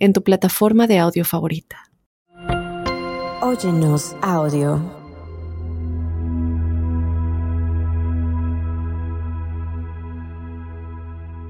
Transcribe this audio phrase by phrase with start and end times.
[0.00, 1.90] en tu plataforma de audio favorita.
[3.42, 4.98] Óyenos audio.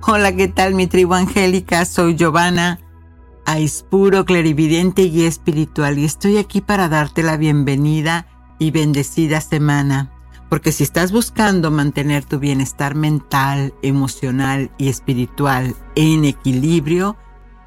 [0.02, 1.84] Hola, ¿qué tal mi tribu angélica?
[1.84, 2.80] Soy Giovanna,
[3.90, 8.26] puro clarividente y espiritual y estoy aquí para darte la bienvenida
[8.58, 10.10] y bendecida semana.
[10.48, 17.16] Porque si estás buscando mantener tu bienestar mental, emocional y espiritual en equilibrio,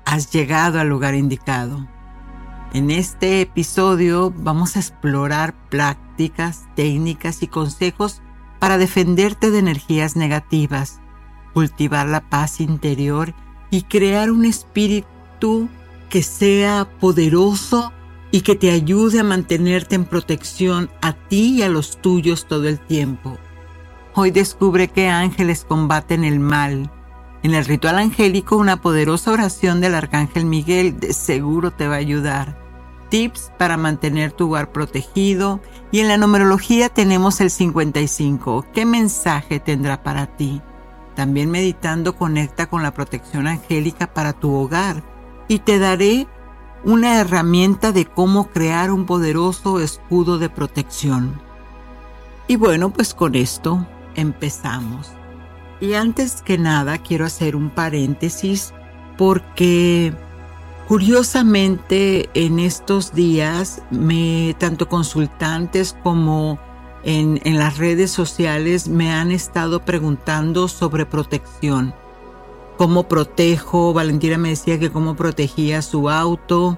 [0.05, 1.87] has llegado al lugar indicado.
[2.73, 8.21] En este episodio vamos a explorar prácticas, técnicas y consejos
[8.59, 10.99] para defenderte de energías negativas,
[11.53, 13.33] cultivar la paz interior
[13.69, 15.69] y crear un espíritu
[16.09, 17.91] que sea poderoso
[18.31, 22.67] y que te ayude a mantenerte en protección a ti y a los tuyos todo
[22.67, 23.37] el tiempo.
[24.15, 26.91] Hoy descubre qué ángeles combaten el mal
[27.43, 31.97] en el ritual angélico, una poderosa oración del Arcángel Miguel de seguro te va a
[31.97, 32.57] ayudar.
[33.09, 35.59] Tips para mantener tu hogar protegido.
[35.91, 38.65] Y en la numerología tenemos el 55.
[38.73, 40.61] ¿Qué mensaje tendrá para ti?
[41.15, 45.03] También meditando conecta con la protección angélica para tu hogar.
[45.49, 46.27] Y te daré
[46.85, 51.41] una herramienta de cómo crear un poderoso escudo de protección.
[52.47, 53.85] Y bueno, pues con esto
[54.15, 55.11] empezamos.
[55.83, 58.73] Y antes que nada quiero hacer un paréntesis
[59.17, 60.13] porque
[60.87, 66.57] curiosamente en estos días me tanto consultantes como
[67.03, 71.93] en, en, las redes sociales me han estado preguntando sobre protección.
[72.77, 73.91] ¿Cómo protejo?
[73.91, 76.77] Valentina me decía que cómo protegía su auto.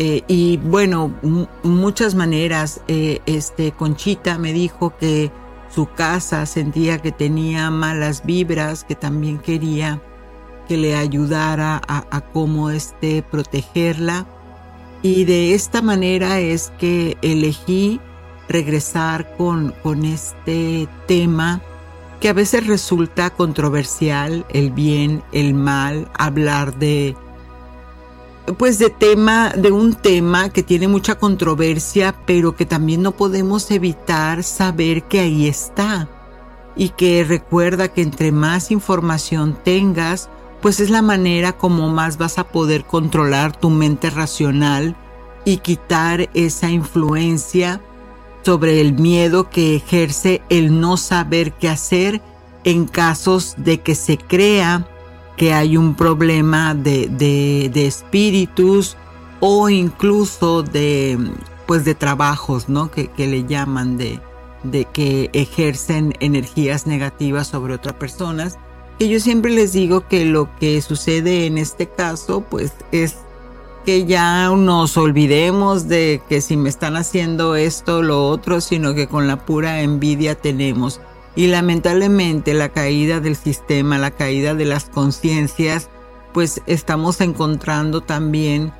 [0.00, 1.14] Eh, y bueno,
[1.62, 2.80] muchas maneras.
[2.88, 5.30] Eh, este Conchita me dijo que
[5.74, 10.00] su casa, sentía que tenía malas vibras, que también quería
[10.68, 14.26] que le ayudara a, cómo este, protegerla.
[15.02, 18.00] Y de esta manera es que elegí
[18.48, 21.60] regresar con, con este tema
[22.20, 27.16] que a veces resulta controversial, el bien, el mal, hablar de
[28.58, 33.70] pues de tema, de un tema que tiene mucha controversia, pero que también no podemos
[33.70, 36.08] evitar saber que ahí está.
[36.76, 40.28] Y que recuerda que entre más información tengas,
[40.60, 44.96] pues es la manera como más vas a poder controlar tu mente racional
[45.44, 47.80] y quitar esa influencia
[48.42, 52.20] sobre el miedo que ejerce el no saber qué hacer
[52.64, 54.86] en casos de que se crea
[55.36, 58.96] que hay un problema de, de, espíritus
[59.40, 61.18] o incluso de,
[61.66, 62.90] pues de trabajos, ¿no?
[62.90, 64.20] Que, que le llaman de,
[64.62, 68.58] de que ejercen energías negativas sobre otras personas.
[68.98, 73.16] Que yo siempre les digo que lo que sucede en este caso, pues es
[73.84, 79.08] que ya nos olvidemos de que si me están haciendo esto lo otro, sino que
[79.08, 81.00] con la pura envidia tenemos.
[81.36, 85.90] Y lamentablemente la caída del sistema, la caída de las conciencias,
[86.32, 88.72] pues estamos encontrando también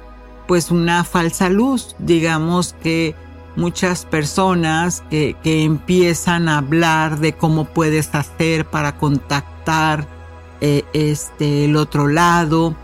[0.46, 1.96] pues una falsa luz.
[1.98, 3.14] Digamos que
[3.56, 10.06] muchas personas que, que empiezan a hablar de cómo puedes hacer para contactar
[10.60, 12.74] eh, este, el otro lado,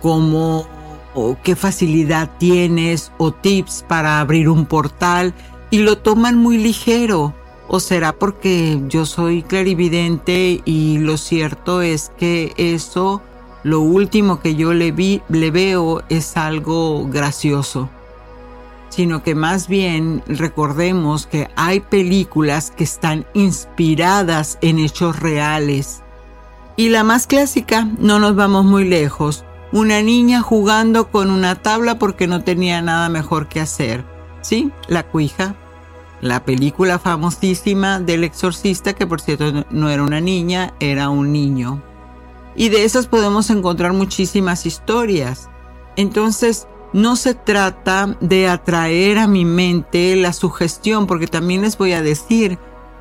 [0.00, 0.66] cómo
[1.14, 5.34] o qué facilidad tienes o tips para abrir un portal
[5.70, 7.34] y lo toman muy ligero
[7.74, 13.22] ¿O será porque yo soy clarividente y lo cierto es que eso,
[13.62, 17.88] lo último que yo le, veo es algo gracioso?
[18.90, 26.02] Sino que más bien recordemos que hay películas que están inspiradas en hechos reales.
[26.76, 31.98] Y la más clásica, no nos vamos muy lejos, una niña jugando con una tabla
[31.98, 34.04] porque no tenía nada mejor que hacer.
[34.42, 34.70] ¿Sí?
[34.88, 35.56] La cuija
[36.22, 41.82] la película famosísima del exorcista, que por cierto no era una niña, era un niño.
[42.54, 45.50] Y de esas podemos encontrar muchísimas historias.
[45.96, 51.92] Entonces, no se trata de atraer a mi mente la sugestión, porque también les voy
[51.92, 52.58] a decir,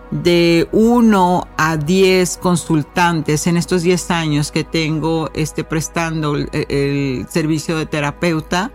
[0.10, 7.28] de 1 a 10 consultantes en estos 10 años que tengo este, prestando el, el
[7.30, 8.72] servicio de terapeuta,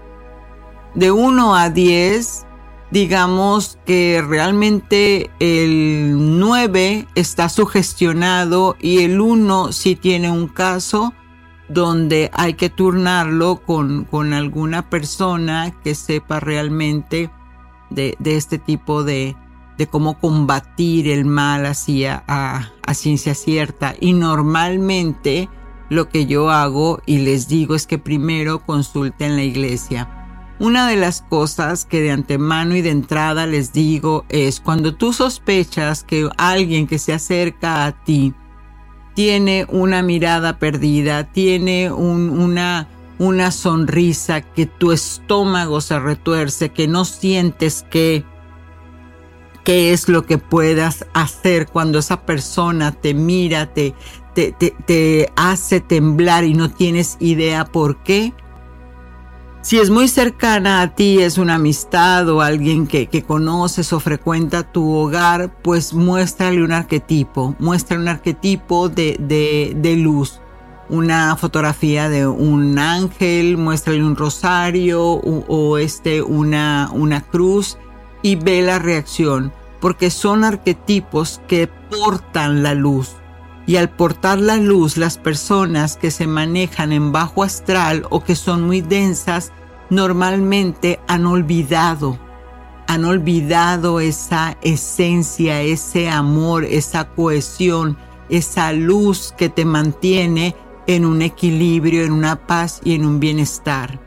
[0.94, 2.45] de 1 a 10,
[2.90, 11.12] digamos que realmente el 9 está sugestionado y el 1 sí tiene un caso
[11.68, 17.30] donde hay que turnarlo con, con alguna persona que sepa realmente
[17.90, 19.36] de, este tipo de,
[19.76, 23.94] de, cómo combatir el mal hacia a, a ciencia cierta.
[23.98, 25.48] Y normalmente
[25.88, 30.15] lo que yo hago y les digo es que primero consulten la iglesia
[30.58, 35.12] una de las cosas que de antemano y de entrada les digo es cuando tú
[35.12, 38.34] sospechas que alguien que se acerca a ti
[39.14, 42.88] tiene una mirada perdida, tiene una,
[43.18, 48.24] una sonrisa, que tu estómago se retuerce, que no sientes que
[49.64, 53.94] qué es lo que puedas hacer cuando esa persona te mira, te,
[54.34, 58.32] te, te hace temblar y no tienes idea por qué
[59.66, 64.62] si es muy cercana a ti, es una amistad o alguien que, conoces o frecuenta
[64.62, 70.40] tu hogar, pues muéstrale un arquetipo, muestra un arquetipo de, de, luz
[70.88, 77.76] una fotografía de un ángel, muéstrale un rosario o, este, una, una, cruz
[78.22, 83.16] y ve la reacción, porque son arquetipos que portan la luz.
[83.66, 88.36] Y al portar la luz, las personas que se manejan en bajo astral o que
[88.36, 89.52] son muy densas,
[89.90, 92.18] normalmente han olvidado,
[92.86, 97.96] han olvidado esa esencia, ese amor, esa cohesión,
[98.28, 100.54] esa luz que te mantiene
[100.86, 104.00] en un equilibrio, en una paz y en un bienestar.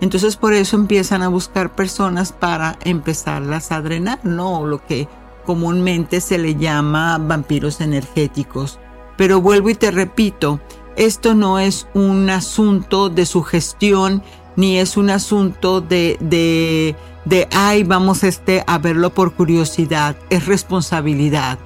[0.00, 4.66] Entonces por eso empiezan a buscar personas para empezarlas a drenar, ¿no?
[4.66, 5.06] Lo que
[5.44, 8.80] comúnmente se le llama vampiros energéticos.
[9.22, 10.58] Pero vuelvo y te repito,
[10.96, 14.20] esto no es un asunto de sugestión
[14.56, 20.46] ni es un asunto de, de, de ay, vamos este, a verlo por curiosidad, es
[20.46, 21.60] responsabilidad.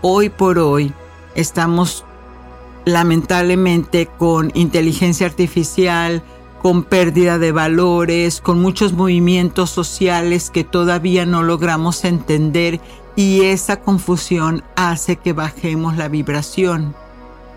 [0.00, 0.90] Hoy por hoy
[1.34, 2.06] estamos
[2.86, 6.22] lamentablemente con inteligencia artificial,
[6.62, 12.80] con pérdida de valores, con muchos movimientos sociales que todavía no logramos entender
[13.16, 16.94] y esa confusión hace que bajemos la vibración.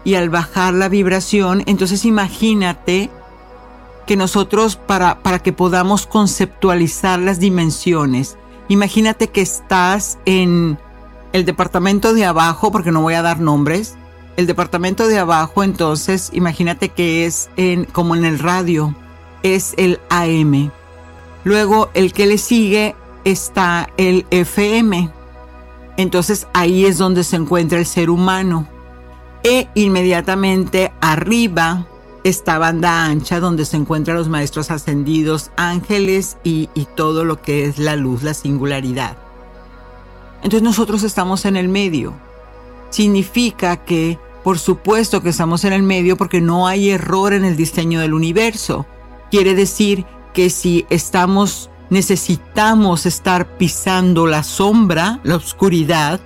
[0.06, 3.10] Y al bajar la vibración, entonces imagínate
[4.08, 8.38] que nosotros para, para que podamos conceptualizar las dimensiones,
[8.70, 10.80] imagínate que estás en
[11.34, 13.96] el departamento de abajo, porque no voy a dar nombres,
[14.38, 18.96] el departamento de abajo, entonces imagínate que es en, como en el radio,
[19.44, 20.72] es el AM.
[21.44, 22.96] Luego el que le sigue
[23.26, 25.19] está el FM.
[26.00, 28.70] Entonces ahí es donde se encuentra el ser humano.
[29.44, 31.88] E inmediatamente arriba
[32.24, 37.66] está banda ancha donde se encuentran los maestros ascendidos, ángeles y, y, todo lo que
[37.66, 39.18] es la luz, la singularidad.
[40.38, 42.14] Entonces nosotros estamos en el medio.
[42.92, 47.58] Significa que, por supuesto que estamos en el medio porque no hay error en el
[47.58, 48.86] diseño del universo.
[49.32, 56.20] Quiere decir que si estamos necesitamos estar pisando la sombra, la oscuridad,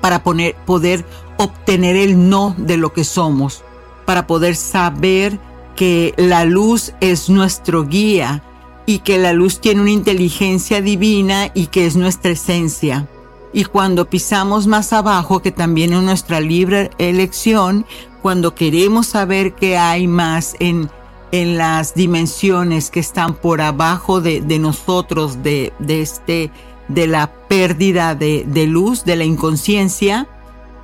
[0.00, 1.04] para poder
[1.38, 3.64] obtener el no de lo que somos,
[4.04, 5.38] para poder saber
[5.76, 8.42] que la luz es nuestro guía
[8.86, 13.08] y que la luz tiene una inteligencia divina y que es nuestra esencia.
[13.52, 17.86] Y cuando pisamos más abajo, que también es nuestra libre elección,
[18.20, 20.90] cuando queremos saber qué hay más en
[21.34, 26.52] en las dimensiones que están por abajo de, nosotros, de, de, este,
[26.86, 30.28] de la pérdida de, de luz, de la inconsciencia,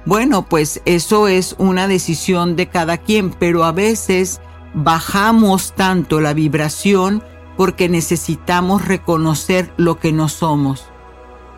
[0.07, 4.41] bueno, pues eso es una decisión de cada quien, pero a veces
[4.75, 7.23] bajamos tanto la vibración
[7.57, 10.87] porque necesitamos reconocer lo que no somos.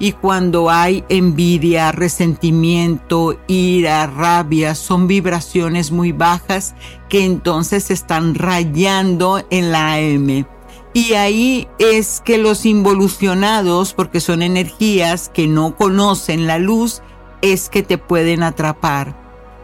[0.03, 6.75] Y cuando hay envidia, resentimiento, ira, rabia, son vibraciones muy bajas
[7.09, 10.45] que entonces están rayando en la AM.
[10.93, 17.01] Y ahí es que los involucionados, porque son energías que no conocen la luz,
[17.41, 19.17] es que te pueden atrapar.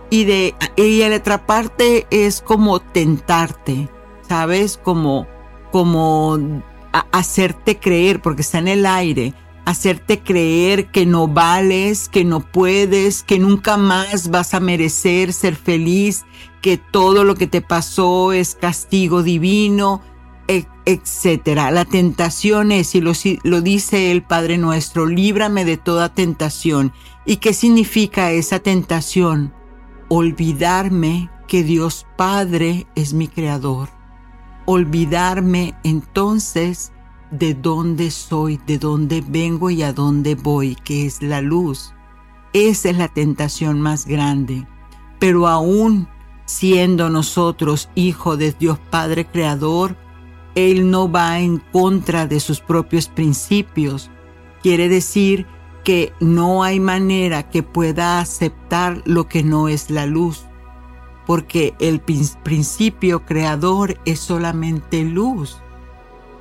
[0.09, 3.89] Y, de, y el atraparte es como tentarte,
[4.29, 4.79] ¿sabes?
[4.81, 5.27] Como,
[5.73, 6.39] como
[7.11, 9.35] hacerte creer, porque está en el aire
[9.69, 15.57] hacerte creer que no vales, que no puedes, que nunca más vas a merecer ser
[15.57, 16.25] feliz,
[16.63, 20.01] que todo lo que te pasó es castigo divino,
[20.87, 21.71] etcétera.
[21.71, 26.95] La tentación es, y lo, lo dice el Padre nuestro, líbrame de toda tentación.
[27.27, 29.53] ¿Y qué significa esa tentación?
[30.09, 33.91] Olvidarme que Dios Padre es mi creador.
[34.65, 36.93] Olvidarme entonces
[37.31, 41.95] de dónde soy, de dónde vengo y a dónde voy, que es la luz.
[42.53, 44.67] Esa es la tentación más grande.
[45.19, 46.09] Pero aún
[46.49, 49.97] siendo nosotros hijo de Dios Padre Creador,
[50.55, 54.11] Él no va en contra de sus propios principios.
[54.63, 55.47] Quiere decir
[55.85, 60.47] que no hay manera que pueda aceptar lo que no es la luz,
[61.27, 65.59] porque el principio creador es solamente luz.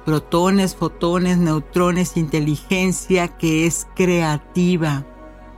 [0.07, 5.05] Protones, fotones, neutrones, inteligencia que es creativa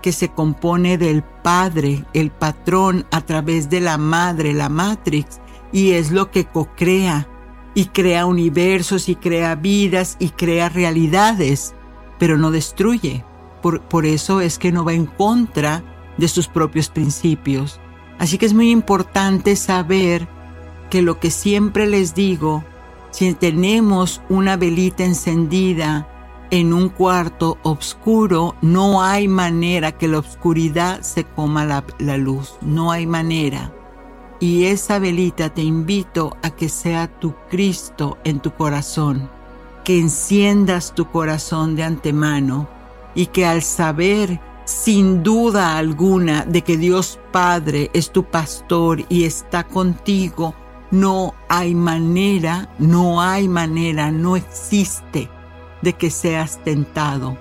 [0.02, 5.40] que se compone del Padre, el patrón, a través de la Madre, la Matrix,
[5.72, 7.28] y es lo que co-crea,
[7.76, 11.76] y crea universos, y crea vidas, y crea realidades,
[12.18, 13.24] pero no destruye.
[13.62, 15.84] Por, por eso es que no va en contra
[16.18, 17.80] de sus propios principios.
[18.18, 20.28] Así que es muy importante saber
[20.90, 22.64] que lo que siempre les digo,
[23.12, 26.08] si tenemos una velita encendida,
[26.52, 31.66] en un cuarto oscuro no hay manera que la oscuridad se coma
[32.00, 33.72] la, luz, no hay manera.
[34.40, 39.30] Y esa velita te invito a que sea tu Cristo en tu corazón,
[39.84, 42.68] que enciendas tu corazón de antemano
[43.14, 49.26] y que al saber sin duda alguna de que Dios Padre es tu pastor y
[49.26, 50.56] está contigo,
[50.92, 55.30] no hay manera, no hay manera, no existe
[55.82, 57.38] de que seas tentado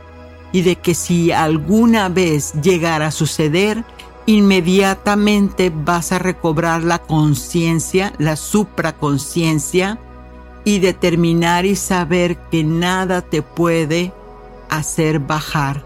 [0.52, 3.84] y de que si alguna vez llegara a suceder,
[4.26, 9.98] inmediatamente vas a recobrar la conciencia, la supraconciencia
[10.64, 14.12] y determinar y saber que nada te puede
[14.68, 15.82] hacer bajar,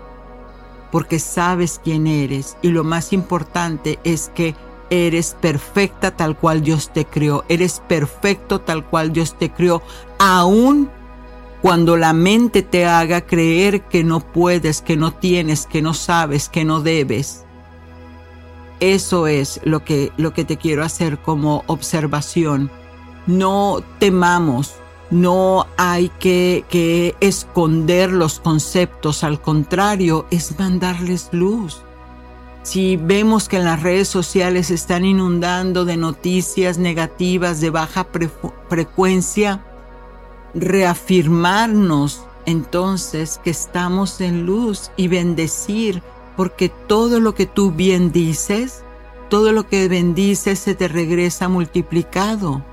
[0.91, 4.57] porque sabes quién eres y lo más importante es que
[4.93, 9.83] eres perfecta tal cual Dios te creó, eres perfecto tal cual Dios te creó,
[10.19, 10.91] aún
[11.63, 16.51] cuando la mente te haga creer que no puedes, que no tienes, que no sabes,
[16.51, 17.45] que no debes.
[18.81, 22.71] Eso es lo que, lo que te quiero hacer como observación.
[23.27, 24.75] No temamos,
[25.11, 31.83] no hay que, que esconder los conceptos, al contrario, es mandarles luz.
[32.63, 38.07] Si vemos que en las redes sociales están inundando de noticias negativas de baja
[38.69, 39.65] frecuencia,
[40.55, 46.03] reafirmarnos entonces que estamos en luz y bendecir,
[46.37, 48.85] porque todo lo que tú bien dices,
[49.29, 52.65] todo lo que bendices se te regresa multiplicado.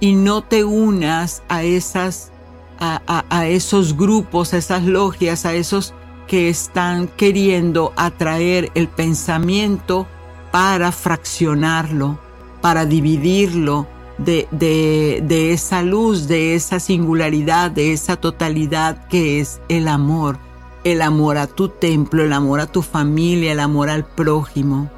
[0.00, 2.32] Y no te unas a esas,
[2.78, 5.94] a, a esos grupos, a esas logias, a esos
[6.30, 10.06] que están queriendo atraer el pensamiento
[10.52, 12.20] para fraccionarlo,
[12.60, 20.38] para dividirlo, de, esa luz, de esa singularidad, de esa totalidad que es el amor.
[20.84, 24.88] El amor a tu templo, el amor a tu familia, el amor al prójimo.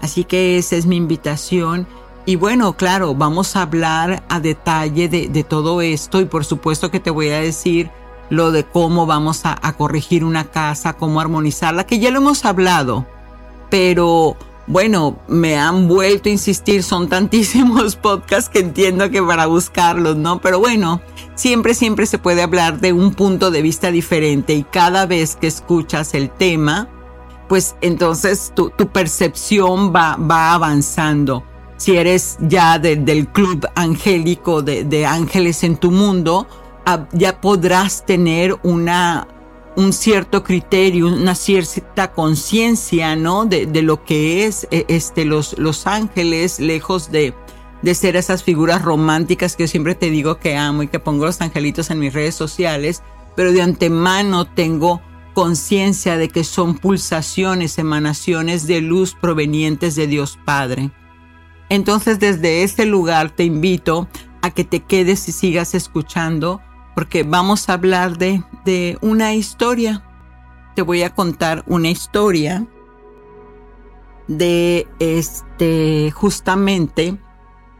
[0.00, 1.86] Así que esa es mi invitación.
[2.24, 6.98] Y bueno, claro, vamos a hablar a detalle de, todo esto y por supuesto que
[6.98, 7.90] te voy a decir
[8.30, 13.06] lo de cómo vamos a, corregir una casa, cómo armonizarla, que ya lo hemos hablado.
[13.70, 20.16] Pero bueno, me han vuelto a insistir, son tantísimos podcasts que entiendo que para buscarlos,
[20.16, 20.40] ¿no?
[20.40, 21.00] Pero bueno,
[21.34, 25.46] siempre, siempre se puede hablar de un punto de vista diferente y cada vez que
[25.46, 26.88] escuchas el tema,
[27.48, 31.44] pues entonces tu, percepción va, va avanzando.
[31.78, 36.48] Si eres ya del club angélico de, de ángeles en tu mundo,
[37.12, 39.28] ya podrás tener una
[39.78, 43.44] un cierto criterio, una cierta conciencia, ¿no?
[43.44, 47.32] De, lo que es eh, este, los, los ángeles, lejos de,
[47.82, 51.26] de ser esas figuras románticas que yo siempre te digo que amo y que pongo
[51.26, 53.04] los angelitos en mis redes sociales,
[53.36, 55.00] pero de antemano tengo
[55.32, 60.90] conciencia de que son pulsaciones, emanaciones de luz provenientes de Dios Padre.
[61.68, 64.08] Entonces desde este lugar te invito
[64.42, 66.60] a que te quedes y sigas escuchando
[66.98, 70.02] porque vamos a hablar de, de una historia.
[70.74, 72.66] Te voy a contar una historia
[74.26, 77.16] de este justamente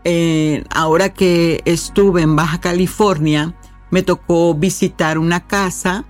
[0.05, 3.57] eh, ahora que estuve en Baja California
[3.91, 6.05] me tocó visitar una casa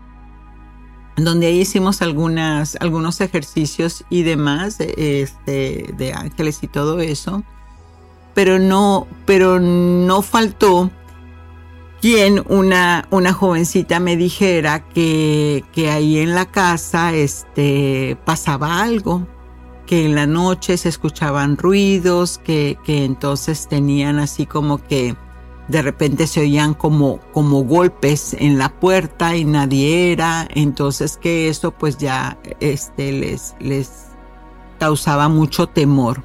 [1.17, 7.43] donde ahí hicimos algunas algunos ejercicios y demás este, de ángeles y todo eso
[8.35, 10.91] pero no pero no faltó
[12.49, 19.27] una, una jovencita me dijera que, que ahí en la casa este, pasaba algo,
[19.87, 25.17] que en la noche se escuchaban ruidos, que, que entonces tenían así como que
[25.69, 31.49] de repente se oían como, como golpes en la puerta y nadie era, entonces que
[31.49, 34.07] eso pues ya este, les, les
[34.79, 36.23] causaba mucho temor.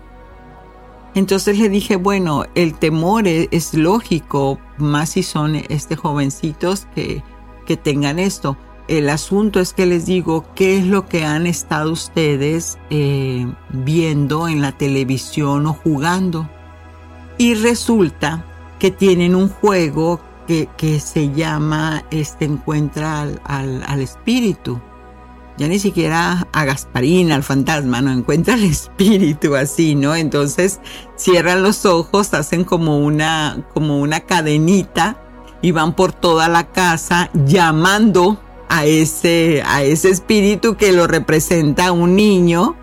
[1.16, 7.24] Entonces le dije, bueno, el temor es, es lógico, más si son este jovencitos que,
[7.66, 8.58] que tengan esto.
[8.88, 14.48] El asunto es que les digo, ¿qué es lo que han estado ustedes eh, viendo
[14.48, 16.50] en la televisión o jugando?
[17.38, 18.46] Y resulta
[18.80, 24.82] que tienen un juego que, que se llama este Encuentra al, al, espíritu.
[25.58, 30.16] Ya ni siquiera a Gasparín, al fantasma, no encuentra al espíritu así, ¿no?
[30.16, 30.80] Entonces
[31.16, 35.18] cierran los ojos, hacen como una, como una cadenita
[35.62, 41.92] y van por toda la casa llamando a ese, a ese espíritu que lo representa
[41.92, 42.76] un niño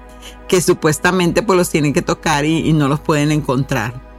[0.49, 4.10] que supuestamente pues los tienen que tocar y no los pueden encontrar.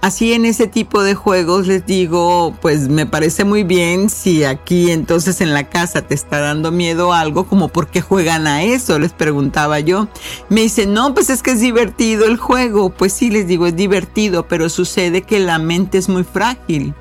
[0.00, 4.90] Así en ese tipo de juegos les digo, pues me parece muy bien si aquí
[4.90, 8.98] entonces en la casa te está dando miedo algo, como por qué juegan a eso,
[8.98, 10.08] les preguntaba yo.
[10.48, 12.88] Me dice, no, pues es que es divertido el juego.
[12.88, 16.94] Pues sí, les digo, es divertido, pero sucede que la mente es muy frágil.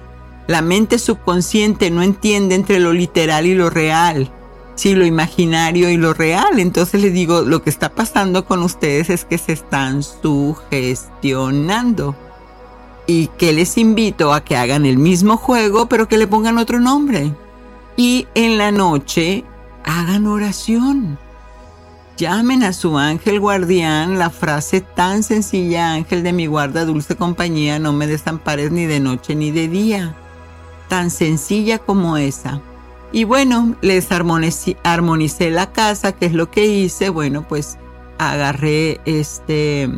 [0.47, 4.29] La mente subconsciente no entiende entre lo literal y lo real.
[4.75, 6.59] Sí, lo imaginario y lo real.
[6.59, 12.13] Entonces les digo, lo que está pasando con ustedes es que se están sugestionando
[13.09, 16.79] y que les invito a que hagan el mismo juego pero que le pongan otro
[16.79, 17.33] nombre.
[17.97, 19.43] Y en la noche
[19.83, 21.17] hagan oración.
[22.17, 27.79] Llamen a su ángel guardián la frase tan sencilla, ángel de mi guarda, dulce compañía,
[27.79, 30.15] no me desampares ni de noche ni de día.
[30.87, 32.61] Tan sencilla como esa.
[33.11, 37.09] Y bueno, les armonicé, la casa, que es lo que hice.
[37.09, 37.79] Bueno, pues
[38.19, 39.89] agarré este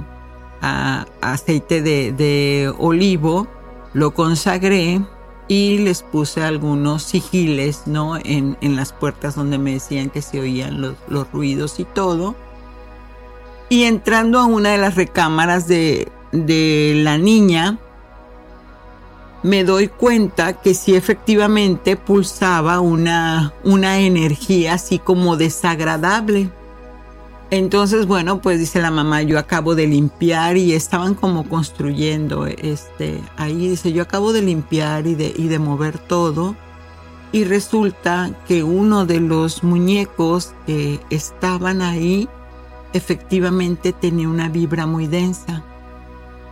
[0.61, 3.47] aceite de, olivo,
[3.93, 5.01] lo consagré
[5.47, 8.17] y les puse algunos sigiles, ¿no?
[8.17, 12.35] En, las puertas donde me decían que se oían los, los, ruidos y todo.
[13.69, 17.79] Y entrando a una de las recámaras de, de la niña,
[19.43, 26.49] me doy cuenta que sí efectivamente pulsaba una, una energía así como desagradable.
[27.51, 33.19] Entonces, bueno, pues dice la mamá, yo acabo de limpiar y estaban como construyendo, este,
[33.35, 36.55] ahí dice, yo acabo de limpiar y de, y de mover todo.
[37.33, 42.29] Y resulta que uno de los muñecos que estaban ahí
[42.93, 45.61] efectivamente tenía una vibra muy densa.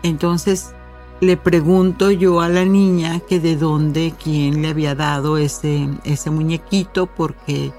[0.03, 0.73] Entonces
[1.21, 6.29] le pregunto yo a la niña que de dónde, quién le había dado ese, ese
[6.29, 7.71] muñequito, porque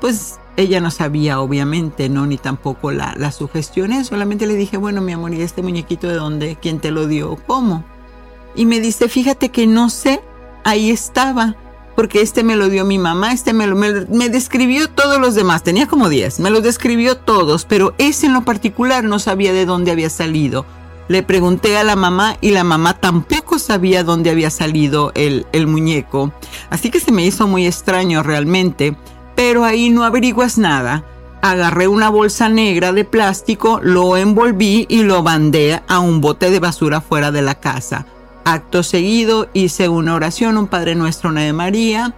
[0.00, 2.26] pues ella no sabía, obviamente, ¿no?
[2.26, 4.04] Ni tampoco la, la sugestioné.
[4.04, 6.58] Solamente le dije, bueno, mi amor, ¿y este muñequito de dónde?
[6.60, 7.36] ¿Quién te lo dio?
[7.46, 7.84] ¿Cómo?
[8.56, 10.20] Y me dice, fíjate que no sé,
[10.64, 11.54] ahí estaba.
[11.94, 15.64] Porque este me lo dio mi mamá, este me lo me, describió todos los demás,
[15.64, 19.66] tenía como 10, me los describió todos, pero ese en lo particular no sabía de
[19.66, 20.64] dónde había salido.
[21.08, 25.66] Le pregunté a la mamá y la mamá tampoco sabía dónde había salido el, el
[25.66, 26.32] muñeco.
[26.70, 28.96] Así que se me hizo muy extraño realmente
[29.38, 31.04] pero ahí no averiguas nada.
[31.42, 36.58] Agarré una bolsa negra de plástico, lo envolví y lo mandé a un bote de
[36.58, 38.04] basura fuera de la casa.
[38.44, 42.16] Acto seguido hice una oración, un Padre Nuestro, una de María.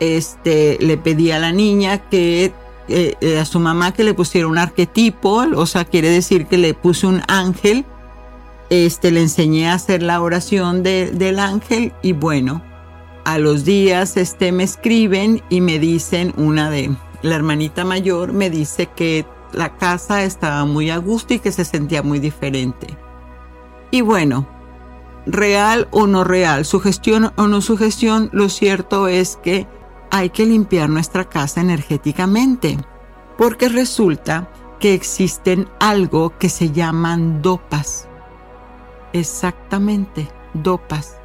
[0.00, 2.54] Este, le pedí a la niña que
[2.88, 6.56] eh, eh, a su mamá que le pusiera un arquetipo, o sea, quiere decir que
[6.56, 7.84] le puse un ángel.
[8.70, 12.62] Este, le enseñé a hacer la oración del ángel y bueno,
[13.24, 18.50] a los días este, me escriben y me dicen, una de la hermanita mayor me
[18.50, 22.86] dice que la casa estaba muy a gusto y que se sentía muy diferente.
[23.90, 24.46] Y bueno,
[25.26, 29.66] real o no real, sugestión o no sugestión, lo cierto es que
[30.10, 32.78] hay que limpiar nuestra casa energéticamente,
[33.38, 38.08] porque resulta que existen algo que se llaman dopas.
[39.12, 41.16] Exactamente, dopas.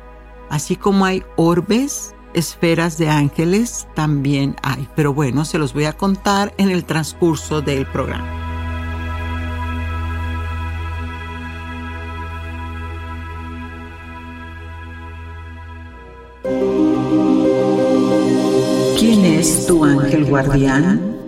[0.49, 4.87] Así como hay orbes, esferas de ángeles, también hay.
[4.95, 8.27] Pero bueno, se los voy a contar en el transcurso del programa.
[18.97, 21.18] ¿Quién es tu ángel guardián?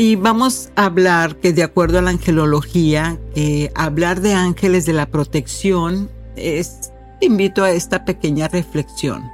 [0.00, 4.92] Y vamos a hablar que de acuerdo a la angelología, que hablar de ángeles de
[4.92, 9.24] la protección es, te invito a esta pequeña reflexión.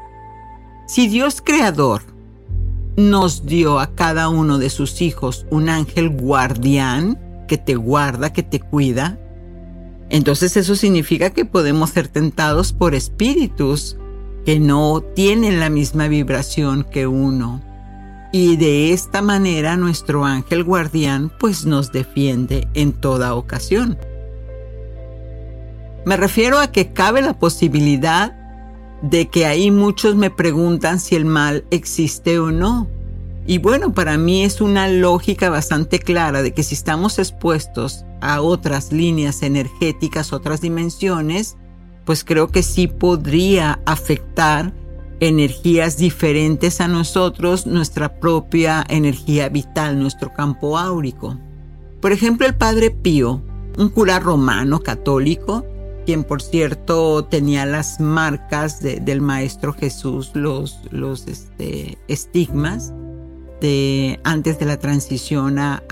[0.87, 2.01] Si Dios creador
[2.97, 8.43] nos dio a cada uno de sus hijos un ángel guardián que te guarda, que
[8.43, 9.19] te cuida,
[10.09, 13.99] entonces eso significa que podemos ser tentados por espíritus
[14.47, 17.74] que no tienen la misma vibración que uno.
[18.35, 23.97] Y de esta manera nuestro ángel guardián pues nos defiende en toda ocasión.
[26.05, 28.37] Me refiero a que cabe la posibilidad
[29.03, 32.89] de que ahí muchos me preguntan si el mal existe o no.
[33.47, 38.41] Y bueno, para mí es una lógica bastante clara de que si estamos expuestos a
[38.41, 41.57] otras líneas energéticas, otras dimensiones,
[42.05, 44.73] pues creo que sí podría afectar
[45.21, 51.39] energías diferentes a nosotros, nuestra propia energía vital, nuestro campo áurico.
[52.01, 53.43] Por ejemplo, el Padre Pío,
[53.79, 55.65] un cura romano católico,
[56.05, 62.93] quien por cierto tenía las marcas del Maestro Jesús, los, los este, estigmas
[63.61, 65.83] de antes de la transición a,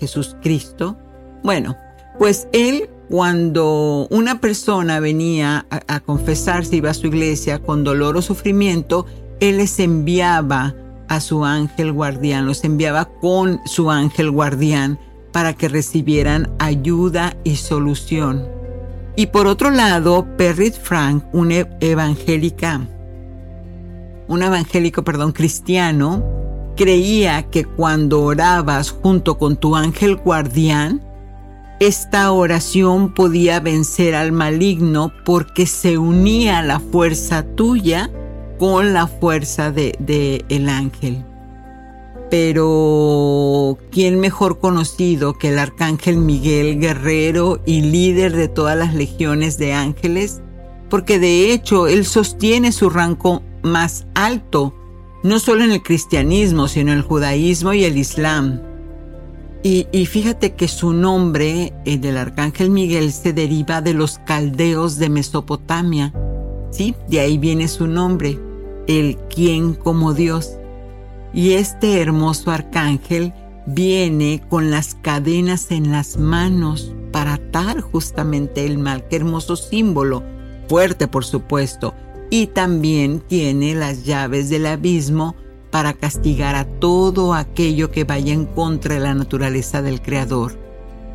[0.00, 0.96] Jesús Cristo.
[1.44, 1.76] Bueno,
[2.18, 8.22] pues él cuando una persona venía a, confesarse, iba a su iglesia con dolor o
[8.22, 9.04] sufrimiento,
[9.40, 10.76] Él les enviaba
[11.08, 14.96] a su ángel guardián, los enviaba con su ángel guardián
[15.32, 18.46] para que recibieran ayuda y solución.
[19.16, 22.80] Y por otro lado, Perrit Frank, una evangélica,
[24.28, 26.24] un evangélico, perdón, cristiano,
[26.76, 31.09] creía que cuando orabas junto con tu ángel guardián,
[31.80, 38.10] esta oración podía vencer al maligno porque se unía la fuerza tuya
[38.58, 41.24] con la fuerza de, de el ángel.
[42.30, 49.56] Pero, ¿quién mejor conocido que el arcángel Miguel, guerrero y líder de todas las legiones
[49.56, 50.42] de ángeles?
[50.90, 54.74] Porque de hecho él sostiene su rango más alto,
[55.24, 58.69] no solo en el cristianismo, sino en el judaísmo y el islam.
[59.62, 65.10] Y, fíjate que su nombre, el del arcángel Miguel, se deriva de los caldeos de
[65.10, 66.14] Mesopotamia.
[66.70, 68.38] Sí, de ahí viene su nombre,
[68.86, 70.52] el quien como Dios.
[71.34, 73.34] Y este hermoso arcángel
[73.66, 79.06] viene con las cadenas en las manos para atar justamente el mal.
[79.08, 80.22] Qué hermoso símbolo,
[80.68, 81.94] fuerte por supuesto.
[82.30, 85.36] Y también tiene las llaves del abismo
[85.70, 90.58] para castigar a todo aquello que vaya en contra de la naturaleza del Creador.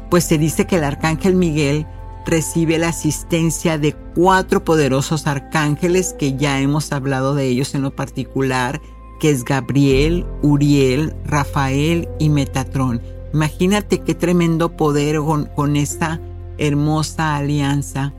[0.10, 1.86] Pues se dice que el arcángel Miguel
[2.26, 7.96] recibe la asistencia de cuatro poderosos arcángeles que ya hemos hablado de ellos en lo
[7.96, 8.82] particular
[9.20, 13.02] que es Gabriel, Uriel, Rafael y Metatrón.
[13.34, 16.20] Imagínate qué tremendo poder con, con esta
[16.58, 18.14] hermosa alianza.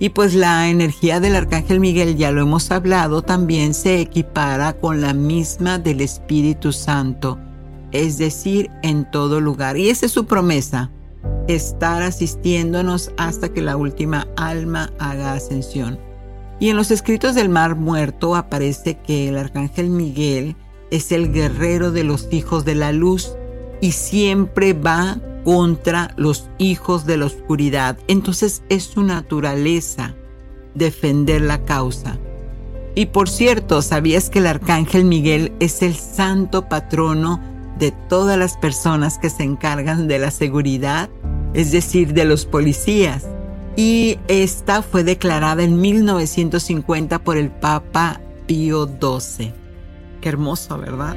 [0.00, 5.00] Y pues la energía del Arcángel Miguel, ya lo hemos hablado, también se equipara con
[5.00, 7.38] la misma del Espíritu Santo,
[7.90, 9.76] es decir, en todo lugar.
[9.76, 10.90] Y esa es su promesa,
[11.48, 15.98] estar asistiéndonos hasta que la última alma haga ascensión.
[16.60, 20.54] Y en los escritos del Mar Muerto aparece que el arcángel Miguel
[20.90, 23.32] es el guerrero de los hijos de la luz
[23.80, 27.96] y siempre va contra los hijos de la oscuridad.
[28.06, 30.14] Entonces es su naturaleza
[30.74, 32.18] defender la causa.
[32.94, 37.40] Y por cierto, ¿sabías que el arcángel Miguel es el santo patrono
[37.78, 41.08] de todas las personas que se encargan de la seguridad?
[41.54, 43.24] Es decir, de los policías
[43.74, 49.54] y esta fue declarada en 1950 por el Papa Pío XII.
[50.20, 51.16] Qué hermoso, ¿verdad?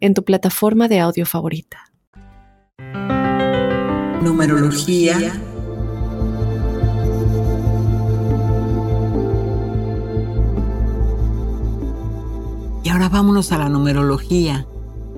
[0.00, 1.92] en tu plataforma de audio favorita.
[4.22, 5.18] Numerología.
[12.82, 14.66] Y ahora vámonos a la numerología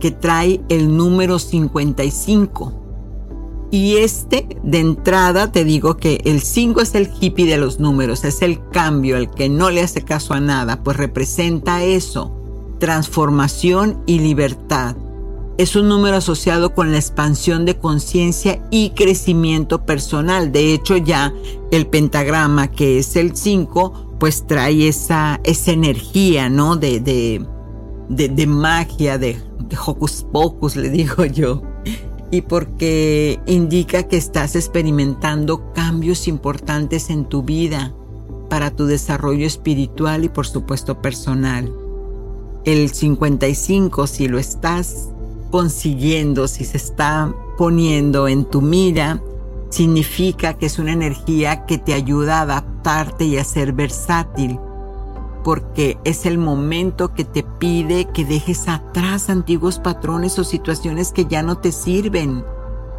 [0.01, 2.83] que trae el número 55
[3.73, 8.23] y este, de entrada, te digo que el 5 es el hippie de los números,
[8.23, 12.37] es el cambio, el que no le hace caso a nada, pues representa eso,
[12.83, 14.97] transformación y libertad.
[15.57, 20.51] Es un número asociado con la expansión de conciencia y crecimiento personal.
[20.51, 21.33] De hecho, ya
[21.71, 26.75] el pentagrama, que es el 5, pues trae esa, esa energía, ¿no?
[26.75, 27.47] De, de,
[28.09, 31.63] de, magia, de, de hocus pocus, le digo yo.
[32.33, 37.95] Y porque indica que estás experimentando cambios importantes en tu vida
[38.51, 41.73] para tu desarrollo espiritual y por supuesto personal.
[42.65, 45.09] El 55, si lo estás
[45.51, 49.21] consiguiendo, si se está poniendo en tu mira,
[49.71, 54.61] significa que es una energía que te ayuda a adaptarte y a ser versátil,
[55.43, 61.25] porque es el momento que te pide que dejes atrás antiguos patrones o situaciones que
[61.25, 62.45] ya no te sirven,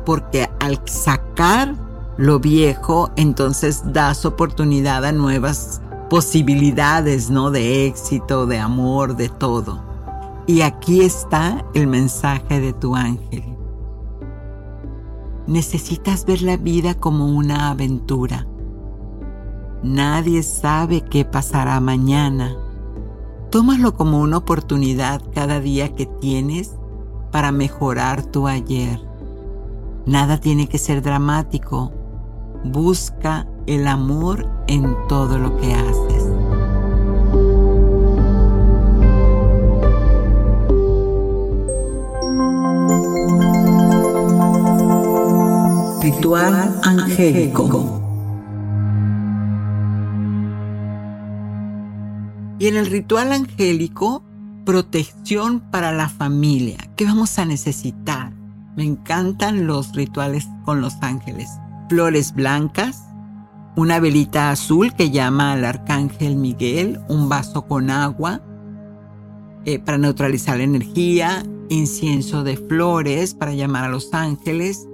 [0.05, 1.75] porque al sacar
[2.17, 5.81] lo viejo, entonces das oportunidad a nuevas
[6.13, 7.49] posibilidades, ¿no?
[7.49, 9.83] De éxito, de amor, de todo.
[10.45, 13.43] Y aquí está el mensaje de tu ángel.
[15.47, 18.45] Necesitas ver la vida como una aventura.
[19.81, 22.55] Nadie sabe qué pasará mañana.
[23.49, 26.75] Tómalo como una oportunidad cada día que tienes
[27.31, 29.01] para mejorar tu ayer.
[30.05, 31.91] Nada tiene que ser dramático.
[32.65, 36.23] Busca el amor en todo lo que haces.
[46.01, 48.01] Ritual angélico.
[52.59, 54.23] Y en el ritual angélico,
[54.65, 56.77] protección para la familia.
[56.95, 58.31] ¿Qué vamos a necesitar?
[58.75, 61.49] Me encantan los rituales con los ángeles.
[61.89, 63.03] Flores blancas,
[63.75, 68.41] una velita azul que llama al arcángel Miguel, un vaso con agua
[69.65, 74.87] eh, para neutralizar la energía, incienso de flores para llamar a los ángeles,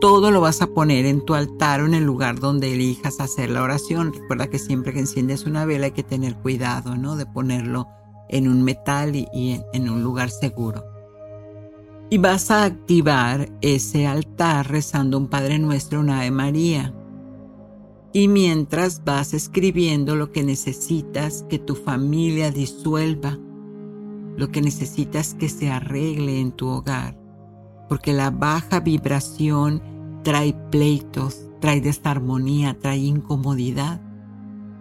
[0.00, 3.50] todo lo vas a poner en tu altar o en el lugar donde elijas hacer
[3.50, 4.12] la oración.
[4.12, 7.16] Recuerda que siempre que enciendes una vela hay que tener cuidado, ¿no?
[7.16, 7.88] De ponerlo
[8.28, 10.84] en un metal y, en, en un lugar seguro.
[12.10, 16.94] Y vas a activar ese altar rezando un Padre Nuestro, una Ave María.
[18.12, 23.38] Y mientras vas escribiendo lo que necesitas que tu familia disuelva,
[24.36, 27.18] lo que necesitas que se arregle en tu hogar
[27.88, 29.82] porque la baja vibración
[30.22, 34.00] trae pleitos, trae desarmonía, trae incomodidad,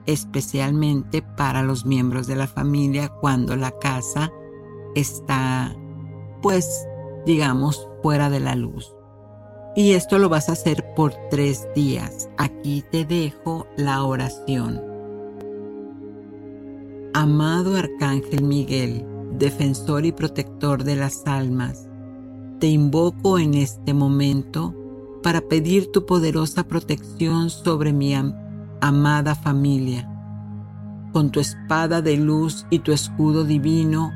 [0.06, 4.30] especialmente para los miembros de la familia cuando la casa
[4.96, 5.76] está,
[6.42, 6.86] pues,
[7.26, 8.94] digamos, fuera de la luz.
[9.78, 12.32] Y esto lo vas a hacer por tres días.
[12.40, 14.82] Aquí te dejo la oración.
[17.14, 19.06] Amado Arcángel Miguel,
[19.38, 21.88] defensor y protector de las almas,
[22.58, 24.74] te invoco en este momento
[25.22, 28.16] para pedir tu poderosa protección sobre mi
[28.82, 30.10] amada familia.
[31.14, 34.12] Con tu espada de luz y tu escudo divino,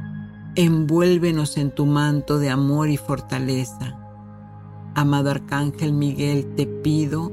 [0.56, 4.01] envuélvenos en tu manto de amor y fortaleza.
[4.96, 7.32] Amado Arcángel Miguel, te pido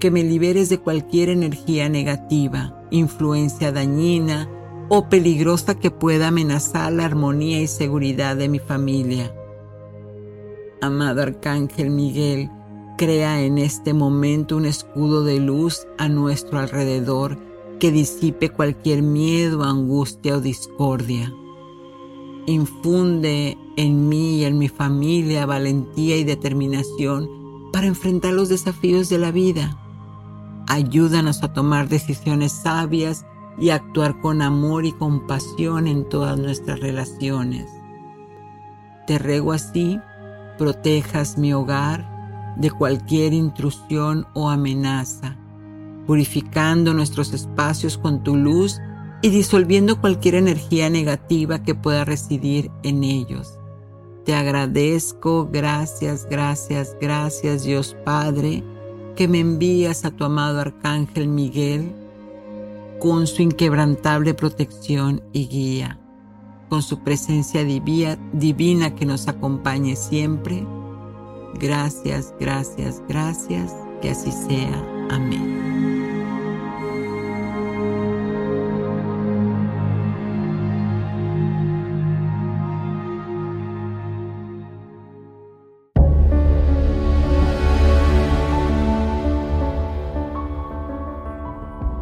[0.00, 4.48] que me liberes de cualquier energía negativa, influencia dañina
[4.88, 9.32] o peligrosa que pueda amenazar la armonía y seguridad de mi familia
[10.84, 12.50] amado Arcángel Miguel,
[12.98, 17.38] crea en este momento un escudo de luz a nuestro alrededor
[17.80, 21.32] que disipe cualquier miedo, angustia o discordia.
[22.46, 27.28] Infunde en mí y en mi familia valentía y determinación
[27.72, 29.76] para enfrentar los desafíos de la vida.
[30.68, 33.26] Ayúdanos a tomar decisiones sabias
[33.58, 37.68] y actuar con amor y compasión en todas nuestras relaciones.
[39.06, 39.98] Te ruego así
[40.56, 45.36] protejas mi hogar de cualquier intrusión o amenaza,
[46.06, 48.80] purificando nuestros espacios con tu luz
[49.22, 53.58] y disolviendo cualquier energía negativa que pueda residir en ellos.
[54.24, 58.62] Te agradezco, gracias, gracias, gracias Dios Padre,
[59.16, 61.92] que me envías a tu amado Arcángel Miguel
[63.00, 65.98] con su inquebrantable protección y guía
[66.68, 70.66] con su presencia divina que nos acompañe siempre.
[71.60, 75.06] Gracias, gracias, gracias, que así sea.
[75.10, 76.03] Amén.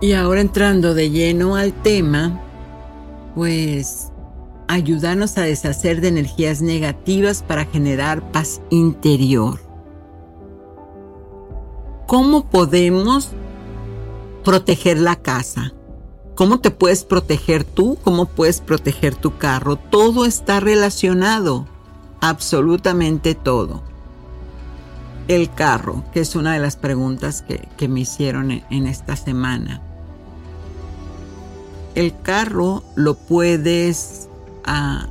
[0.02, 2.40] Y ahora entrando de lleno al tema,
[3.36, 4.10] pues
[4.66, 9.60] ayudarnos a deshacer de energías negativas para generar paz interior.
[12.08, 13.30] ¿Cómo podemos
[14.42, 15.72] proteger la casa?
[16.34, 17.96] ¿Cómo te puedes proteger tú?
[18.02, 19.76] ¿Cómo puedes proteger tu carro?
[19.76, 21.68] Todo está relacionado,
[22.20, 23.84] absolutamente todo.
[25.28, 27.44] El carro, que es una de las preguntas
[27.76, 29.80] que, me hicieron en, esta semana.
[31.94, 34.28] El carro lo puedes,
[34.64, 35.08] ah,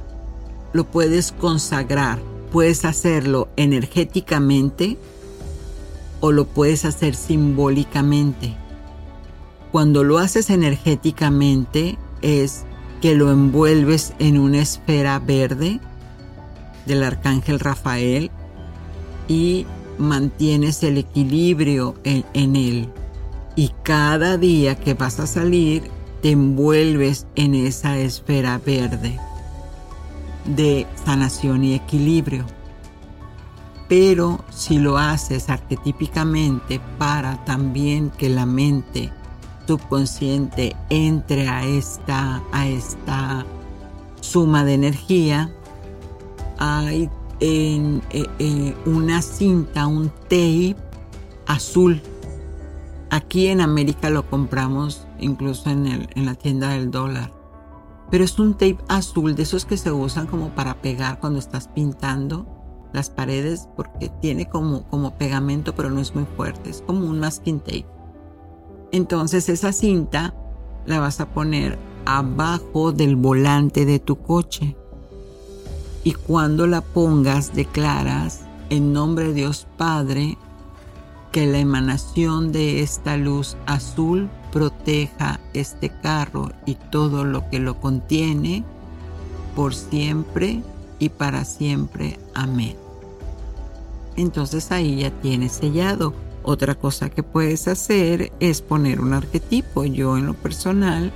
[0.74, 2.20] lo puedes consagrar,
[2.52, 4.98] puedes hacerlo energéticamente
[6.22, 8.56] o lo puedes hacer simbólicamente.
[9.72, 12.64] Cuando lo haces energéticamente es
[13.02, 15.80] que lo envuelves en una esfera verde
[16.86, 18.32] del arcángel Rafael
[19.28, 19.66] y
[19.98, 22.90] mantienes el equilibrio en, él.
[23.56, 25.84] Y cada día que vas a salir
[26.22, 29.20] te envuelves en esa esfera verde
[30.46, 32.46] de sanación y equilibrio.
[33.88, 39.12] Pero si lo haces arquetípicamente para también que la mente
[39.68, 43.46] subconsciente entre a esta, a esta
[44.22, 45.52] suma de energía,
[46.58, 50.76] hay en, eh, eh, una cinta, un tape
[51.48, 52.02] azul.
[53.10, 57.34] Aquí en América lo compramos incluso en, el, en la tienda del dólar.
[58.10, 61.70] Pero es un tape azul de esos que se usan como para pegar cuando estás
[61.70, 62.46] pintando
[62.92, 66.70] las paredes porque tiene como, como pegamento pero no es muy fuerte.
[66.70, 67.86] Es como un masking tape.
[68.92, 70.34] Entonces esa cinta
[70.86, 74.76] la vas a poner abajo del volante de tu coche.
[76.04, 80.38] Y cuando la pongas declaras en nombre de Dios Padre
[81.32, 87.80] que la emanación de esta luz azul proteja este carro y todo lo que lo
[87.80, 88.64] contiene
[89.56, 90.62] por siempre
[91.00, 92.20] y para siempre.
[92.34, 92.76] Amén.
[94.16, 99.86] Entonces ahí ya tienes sellado otra cosa que puedes hacer es poner un arquetipo.
[99.86, 101.12] Yo en lo personal,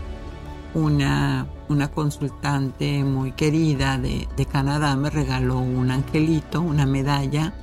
[0.73, 7.53] una, una consultante muy querida de, Canadá me regaló un angelito, una medalla,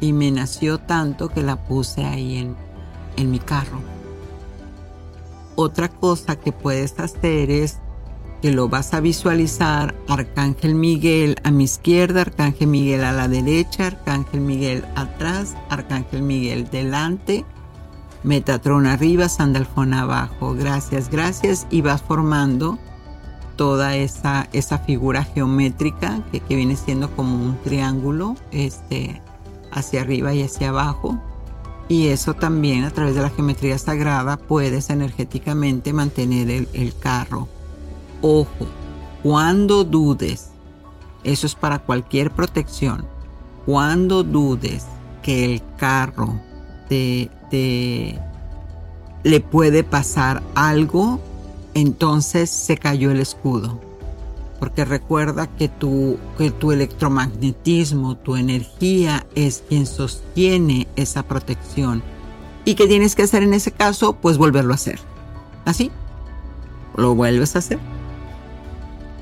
[0.00, 2.56] y me nació tanto que la puse ahí en,
[3.16, 3.93] en mi carro.
[5.56, 7.78] Otra cosa que puedes hacer es
[8.42, 13.86] que lo vas a visualizar Arcángel Miguel a mi izquierda, Arcángel Miguel a la derecha,
[13.86, 17.44] Arcángel Miguel atrás, Arcángel Miguel delante,
[18.24, 20.54] Metatron arriba, Sandalfón abajo.
[20.54, 21.66] Gracias, gracias.
[21.70, 22.78] Y vas formando
[23.56, 29.20] toda esa, esa figura geométrica que, que, viene siendo como un triángulo este,
[29.70, 31.20] hacia arriba y hacia abajo.
[31.88, 37.48] Y eso también a través de la geometría sagrada puedes energéticamente mantener el, el carro
[38.26, 38.66] Ojo,
[39.22, 40.48] cuando dudes,
[41.24, 43.04] eso es para cualquier protección,
[43.66, 44.86] cuando dudes
[45.22, 46.40] que el carro
[46.88, 47.28] te,
[49.24, 51.20] le puede pasar algo,
[51.74, 53.78] entonces se cayó el escudo.
[54.64, 62.02] Porque recuerda que tu, que tu electromagnetismo, tu energía es quien sostiene esa protección.
[62.64, 64.14] ¿Y qué tienes que hacer en ese caso?
[64.14, 64.98] Pues volverlo a hacer.
[65.66, 65.90] ¿Así?
[66.96, 67.78] Lo vuelves a hacer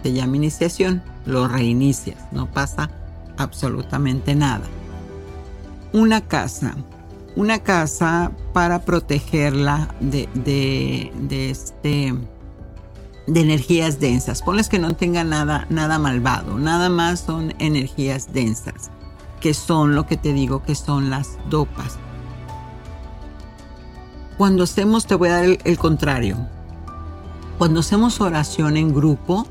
[0.02, 2.90] se llama iniciación, lo reinicias, no pasa
[3.36, 4.64] absolutamente nada.
[5.92, 6.74] Una casa,
[7.36, 12.14] una casa para protegerla de, de, este
[13.26, 14.42] de energías densas.
[14.42, 18.90] Ponles que no tenga nada, nada malvado, nada más son energías densas,
[19.40, 21.98] que son lo que te digo que son las dopas.
[24.38, 26.36] Cuando hacemos, te voy a dar el contrario.
[27.58, 29.46] Cuando hacemos oración en grupo,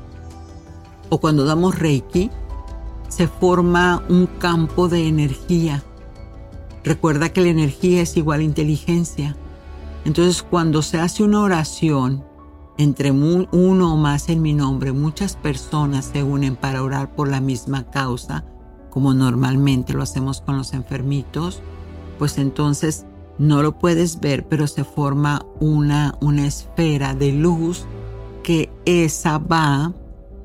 [1.08, 2.30] o cuando damos Reiki,
[3.08, 5.82] se forma un campo de energía.
[6.84, 9.36] Recuerda que la energía es igual a inteligencia.
[10.04, 12.24] Entonces cuando se hace una oración
[12.78, 17.40] entre uno o más en mi nombre, muchas personas se unen para orar por la
[17.40, 18.44] misma causa,
[18.90, 21.62] como normalmente lo hacemos con los enfermitos,
[22.18, 23.06] pues entonces
[23.38, 27.84] no lo puedes ver, pero se forma una, una esfera de luz
[28.42, 29.92] que esa va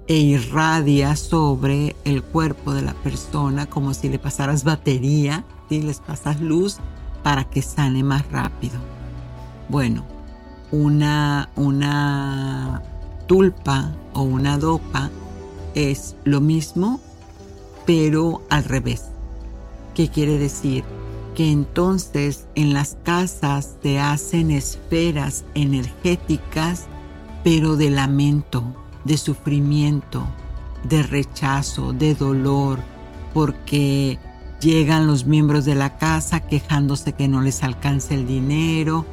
[0.08, 6.00] e irradia sobre el cuerpo de la persona como si le pasaras batería y les
[6.00, 6.78] pasas luz
[7.24, 8.76] para que sane más rápido.
[9.68, 10.06] Bueno,
[10.72, 12.82] una, una
[13.28, 15.10] tulpa o una dopa
[15.76, 17.00] es lo mismo,
[17.86, 19.06] pero al revés.
[19.96, 20.84] ¿Qué quiere decir?
[21.36, 26.86] Que entonces en las casas se hacen esferas energéticas,
[27.44, 28.64] pero de lamento
[29.08, 30.28] de sufrimiento,
[30.84, 32.80] de rechazo, de dolor,
[33.34, 34.20] porque
[34.60, 39.06] llegan los miembros de la casa quejándose que no les alcanza el dinero,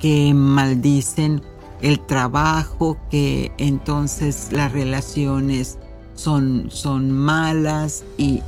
[0.00, 1.42] que maldicen
[1.82, 5.78] el trabajo, que entonces las relaciones
[6.14, 8.42] son, son malas y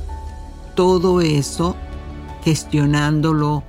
[0.75, 1.75] todo eso,
[2.43, 3.63] gestionándolo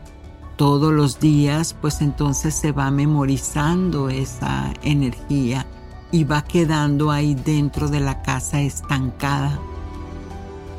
[0.56, 5.66] todos los días, pues entonces se va memorizando esa energía
[6.12, 9.58] y va quedando ahí dentro de la casa estancada.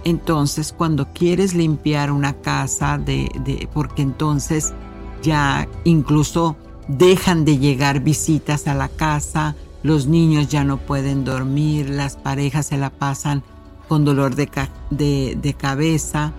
[0.05, 4.73] Entonces cuando quieres limpiar una casa, de, de, porque entonces
[5.21, 6.55] ya incluso
[6.87, 12.67] dejan de llegar visitas a la casa, los niños ya no pueden dormir, las parejas
[12.67, 13.43] se la pasan
[13.87, 14.49] con dolor de,
[14.89, 16.33] de, cabeza.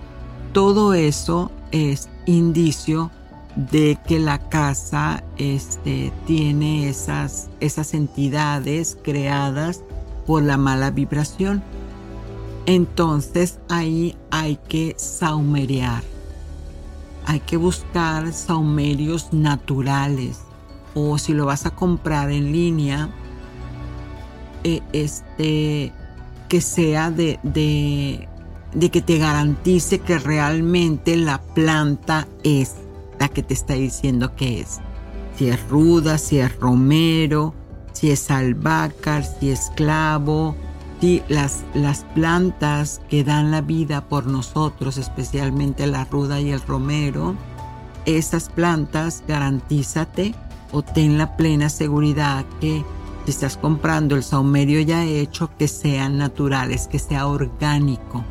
[0.53, 3.09] Todo eso es indicio
[3.55, 9.83] de que la casa este, tiene esas, esas entidades creadas
[10.25, 11.63] por la mala vibración.
[12.65, 16.03] Entonces ahí hay que saumerear.
[17.29, 20.39] Hay que buscar saumerios naturales.
[20.93, 23.09] O si lo vas a comprar en línea,
[24.63, 25.91] eh, este,
[26.47, 28.29] que sea de, de,
[28.73, 32.75] de que te garantice que realmente la planta es
[33.19, 34.79] la que te está diciendo que es.
[35.35, 37.53] Si es ruda, si es romero,
[37.91, 40.55] si es albácar, si es clavo,
[41.27, 47.35] las, las plantas que dan la vida por nosotros, especialmente la ruda y el romero,
[48.05, 50.33] esas plantas garantízate
[50.71, 52.83] o ten la plena seguridad que
[53.25, 58.23] si estás comprando el saumerio ya hecho, que sean naturales, que sea orgánico.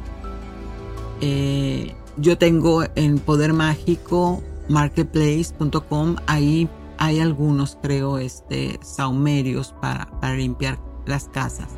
[1.20, 10.34] Eh, yo tengo en Poder Mágico marketplace.com, ahí hay algunos, creo, este, saumerios para, para
[10.34, 11.68] limpiar las casas.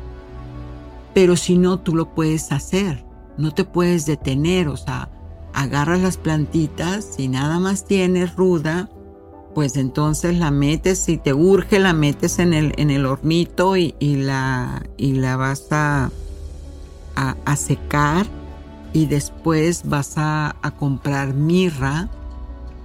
[1.13, 3.05] Pero si no, tú lo puedes hacer,
[3.37, 5.09] no te puedes detener, o sea,
[5.53, 8.89] agarras las plantitas, si nada más tienes ruda,
[9.55, 13.93] pues entonces la metes, si te urge, la metes en el, en el hornito y,
[13.99, 16.11] la, y la vas a,
[17.15, 18.25] a, secar
[18.93, 22.09] y después vas a, a comprar mirra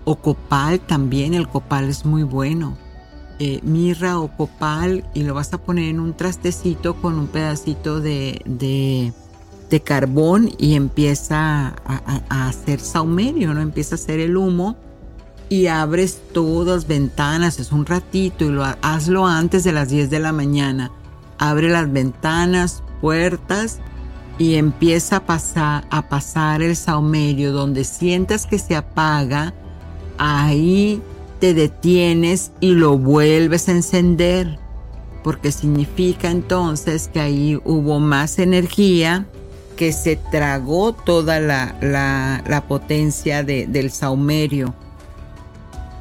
[0.04, 2.76] o copal también, el copal es muy bueno.
[3.46, 8.00] Eh, mirra o copal y lo vas a poner en un trastecito con un pedacito
[8.00, 9.12] de, de,
[9.80, 13.60] carbón y empieza a, hacer saumerio, ¿no?
[13.60, 14.76] Empieza a hacer el humo
[15.50, 20.20] y abres todas ventanas, es un ratito y lo hazlo antes de las 10 de
[20.20, 20.90] la mañana.
[21.36, 23.80] Abre las ventanas, puertas
[24.38, 29.52] y empieza a pasar, a pasar el saumerio donde sientas que se apaga
[30.16, 31.02] ahí
[31.44, 34.58] te detienes y lo vuelves a encender,
[35.22, 39.26] porque significa entonces que ahí hubo más energía
[39.76, 44.74] que se tragó toda la, la, potencia del saumerio.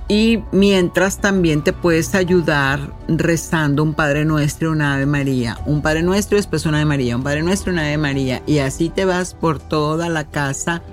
[0.08, 5.60] Y mientras también te puedes ayudar rezando un Padre Nuestro, una Ave María.
[5.66, 8.42] Un Padre Nuestro después una Ave María, un Padre Nuestro, una Ave María.
[8.48, 10.84] Y así te vas por toda la casa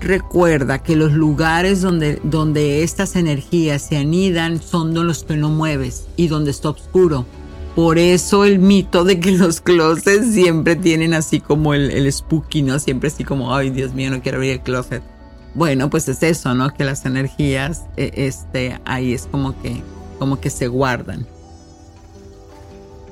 [0.00, 6.06] Recuerda que los lugares donde, donde estas energías se anidan son los que no mueves
[6.16, 7.26] y donde está oscuro.
[7.76, 12.62] Por eso el mito de que los closets siempre tienen así como el, el spooky,
[12.62, 12.78] ¿no?
[12.78, 15.02] Siempre así como, ay Dios mío, no quiero abrir el closet.
[15.54, 16.72] Bueno, pues es eso, ¿no?
[16.72, 19.82] Que las energías, e, este, ahí es como que,
[20.18, 21.26] como que se guardan.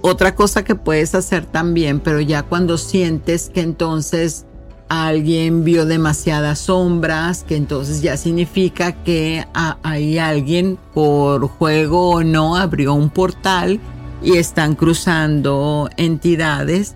[0.00, 4.46] Otra cosa que puedes hacer también, pero ya cuando sientes que entonces
[4.88, 9.46] alguien vio demasiadas sombras, que entonces ya significa que
[9.82, 13.80] hay alguien por juego o no abrió un portal
[14.22, 16.94] y están cruzando entidades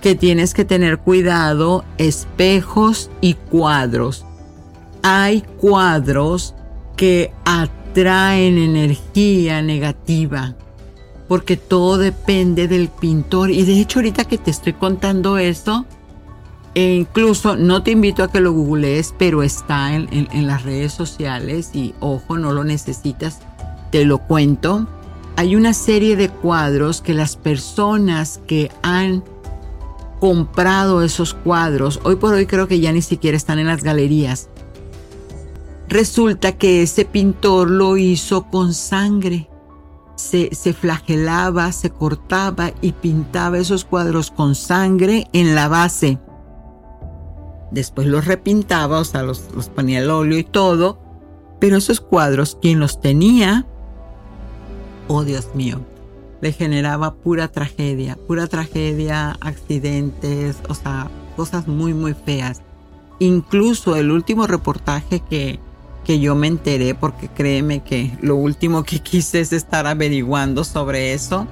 [0.00, 4.24] que tienes que tener cuidado, espejos y cuadros.
[5.02, 6.54] Hay cuadros
[6.96, 10.54] que atraen energía negativa,
[11.28, 13.50] porque todo depende del pintor.
[13.50, 15.86] Y de hecho ahorita que te estoy contando esto,
[16.76, 21.70] e incluso no te invito a que lo googlees, pero está en, las redes sociales
[21.72, 23.38] y ojo, no lo necesitas,
[23.90, 24.86] te lo cuento.
[25.36, 29.24] Hay una serie de cuadros que las personas que han
[30.20, 34.50] comprado esos cuadros, hoy por hoy creo que ya ni siquiera están en las galerías.
[35.88, 39.48] Resulta que ese pintor lo hizo con sangre.
[40.16, 46.18] Se, se, flagelaba, se cortaba y pintaba esos cuadros con sangre en la base.
[47.70, 49.40] Después los repintaba, o sea, los,
[49.74, 50.98] ponía el óleo y todo.
[51.58, 53.66] Pero esos cuadros, quien los tenía,
[55.08, 55.80] oh Dios mío,
[56.40, 62.60] le generaba pura tragedia, pura tragedia, accidentes, o sea, cosas muy, muy feas.
[63.18, 65.58] Incluso el último reportaje que,
[66.04, 71.14] que yo me enteré, porque créeme que lo último que quise es estar averiguando sobre
[71.14, 71.46] eso,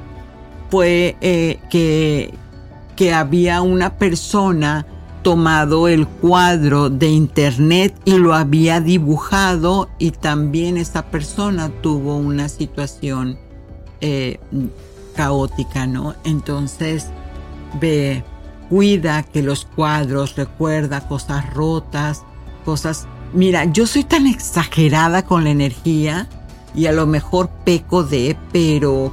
[0.71, 2.35] fue eh, que,
[2.95, 4.87] que había una persona
[5.25, 12.51] tomado el cuadro de internet y lo había dibujado y también esa persona tuvo una
[12.51, 13.39] situación
[14.03, 14.39] eh,
[15.17, 16.15] caótica, ¿no?
[16.25, 17.07] Entonces,
[17.81, 18.23] ve,
[18.69, 22.23] cuida que los cuadros, recuerda cosas rotas,
[22.67, 23.09] cosas...
[23.33, 26.29] Mira, yo soy tan exagerada con la energía
[26.75, 29.11] y a lo mejor peco de, pero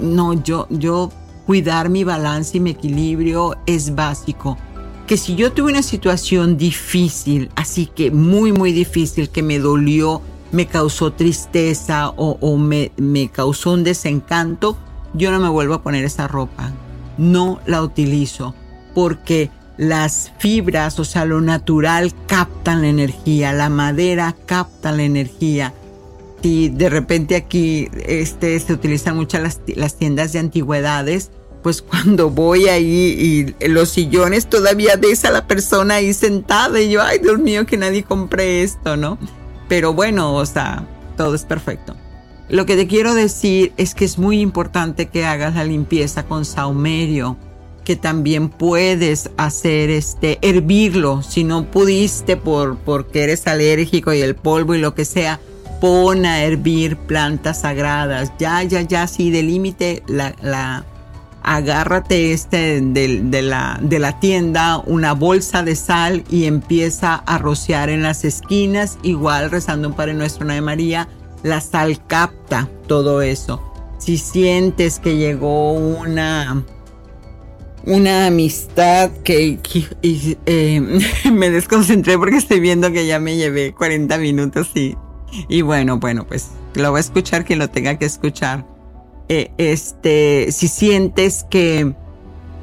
[0.00, 1.12] no, yo, yo
[1.46, 4.58] cuidar mi balance y mi equilibrio es básico.
[5.06, 10.20] Que si yo tuve una situación difícil, así que muy, muy difícil, que me dolió,
[10.50, 12.90] me causó tristeza o, me,
[13.32, 14.76] causó un desencanto,
[15.14, 16.72] yo no me vuelvo a poner esa ropa.
[17.18, 18.54] No la utilizo
[18.94, 25.72] porque las fibras, o sea, lo natural captan la energía, la madera capta la energía.
[26.42, 31.30] Si de repente aquí este, se utilizan muchas las tiendas de antigüedades,
[31.66, 36.92] pues cuando voy ahí y los sillones todavía ves a la persona ahí sentada y
[36.92, 39.18] yo, ay Dios mío, que nadie compre esto, ¿no?
[39.66, 40.86] Pero bueno, o sea,
[41.16, 41.96] todo es perfecto.
[42.48, 46.44] Lo que te quiero decir es que es muy importante que hagas la limpieza con
[46.44, 47.36] saumerio,
[47.82, 54.36] que también puedes hacer este hervirlo si no pudiste por porque eres alérgico y el
[54.36, 55.40] polvo y lo que sea
[55.80, 60.84] pon a hervir plantas sagradas ya ya ya sí de límite la, la
[61.46, 67.88] agárrate este de, la, de la tienda, una bolsa de sal y empieza a rociar
[67.88, 71.08] en las esquinas, igual rezando un Padre Nuestro, una de María,
[71.44, 73.62] la sal capta todo eso.
[73.98, 76.64] Si sientes que llegó una,
[77.84, 79.60] una amistad que,
[80.02, 81.00] eh,
[81.32, 84.96] me desconcentré porque estoy viendo que ya me llevé 40 minutos y,
[85.48, 88.75] y bueno, bueno, pues lo va a escuchar quien lo tenga que escuchar.
[89.28, 91.94] Eh, este, si sientes que,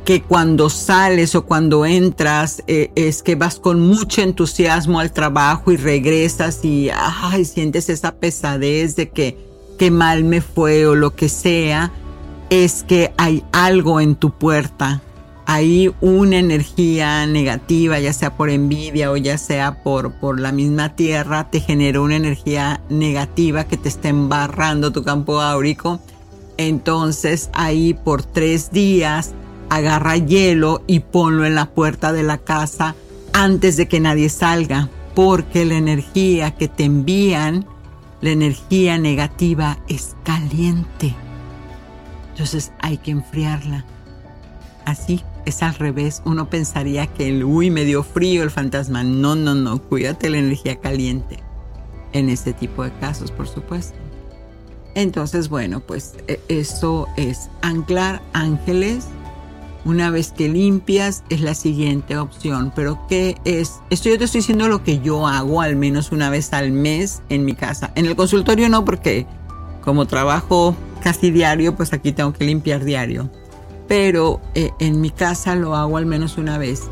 [0.06, 5.74] que cuando sales o cuando entras eh, es que vas con mucho entusiasmo al trabajo
[5.74, 9.38] y regresas y ay, sientes esa pesadez de que,
[9.78, 11.92] que mal me fue o lo que sea,
[12.50, 15.02] es que hay algo en tu puerta.
[15.46, 20.96] Hay una energía negativa, ya sea por envidia o ya sea por, por la misma
[20.96, 26.00] tierra, te generó una energía negativa que te está embarrando tu campo áurico
[26.58, 29.34] entonces ahí por tres días
[29.70, 32.96] agarra hielo y ponlo en la puerta de la casa
[33.34, 37.66] antes de que nadie salga, porque la energía que te envían,
[38.22, 41.16] la energía negativa es caliente.
[42.32, 43.86] Entonces hay que enfriarla.
[44.86, 46.22] Así es al revés.
[46.26, 49.04] Uno pensaría que el uy me dio frío el fantasma.
[49.04, 49.82] No, no, no.
[49.82, 51.40] Cuídate la energía caliente.
[52.12, 53.98] En este tipo de casos, por supuesto.
[54.96, 59.06] Entonces, bueno, pues e, eso es anclar ángeles.
[59.86, 62.72] Una vez que limpias es la siguiente opción.
[62.76, 63.82] Pero ¿qué es?
[63.90, 67.22] Esto yo te estoy diciendo lo que yo hago al menos una vez al mes
[67.30, 67.92] en mi casa.
[67.96, 69.28] En el consultorio no, porque
[69.84, 73.30] como trabajo casi diario, pues aquí tengo que limpiar diario.
[73.90, 76.84] Pero eh, en mi casa lo hago al menos una vez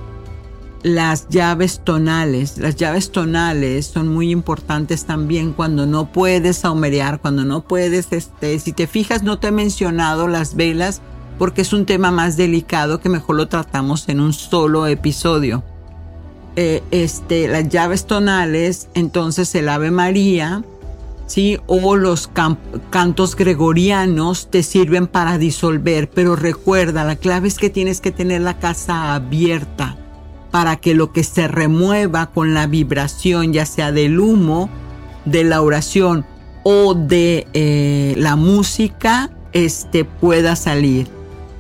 [0.84, 2.58] las llaves tonales.
[2.58, 8.60] Las llaves tonales son muy importantes también cuando no puedes saumerear, cuando no puedes, este,
[8.60, 11.02] si te fijas, no te he mencionado las velas
[11.38, 15.64] porque es un tema más delicado que mejor lo tratamos en un solo episodio.
[16.56, 20.64] Eh, este, las llaves tonales, entonces el Ave María,
[21.26, 21.58] ¿sí?
[21.66, 22.30] O los
[22.90, 28.42] cantos gregorianos te sirven para disolver, pero recuerda, la clave es que tienes que tener
[28.42, 29.98] la casa abierta
[30.52, 34.70] para que lo que se remueva con la vibración, ya sea del humo,
[35.26, 36.26] de la oración
[36.64, 41.08] o de eh, la música, este pueda salir.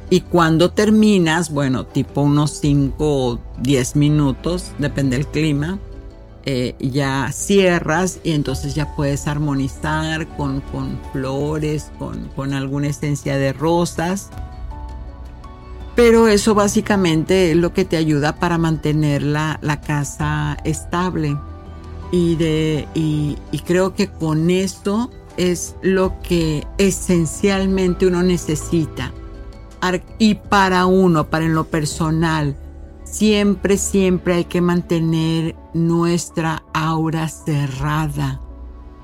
[0.09, 5.79] Y cuando terminas, bueno, tipo unos 5 o 10 minutos, depende del clima,
[6.45, 13.37] eh, ya cierras y entonces ya puedes armonizar con, con flores, con, con alguna esencia
[13.37, 14.31] de rosas
[16.03, 21.37] pero eso básicamente es lo que te ayuda para mantener la, casa estable.
[22.11, 23.37] Y, de, y,
[23.67, 29.13] creo que con esto es lo que esencialmente uno necesita.
[30.17, 32.55] Y para uno, para en lo personal,
[33.03, 38.41] siempre, siempre hay que mantener nuestra aura cerrada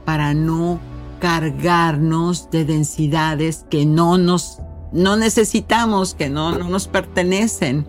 [0.03, 0.79] para no
[1.19, 4.61] cargarnos de densidades que no nos
[4.97, 7.87] no necesitamos, que no, nos pertenecen.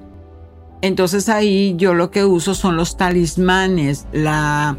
[0.83, 4.77] Entonces ahí yo lo que uso son los talismanes, la,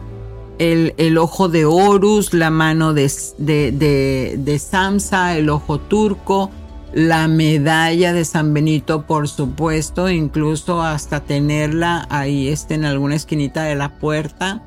[0.59, 6.51] el, ojo de Horus, la mano de, de, de, Samsa, el ojo turco,
[6.93, 13.63] la medalla de San Benito, por supuesto, incluso hasta tenerla ahí este, en alguna esquinita
[13.63, 14.61] de la puerta.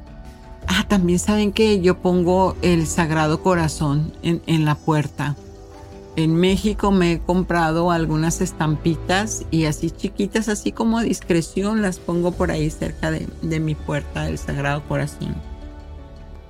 [0.66, 5.36] Ah, también saben que yo pongo el Sagrado Corazón en, en la puerta.
[6.14, 11.98] En México me he comprado algunas estampitas y así chiquitas, así como a discreción, las
[11.98, 15.34] pongo por ahí cerca de, mi puerta del Sagrado Corazón.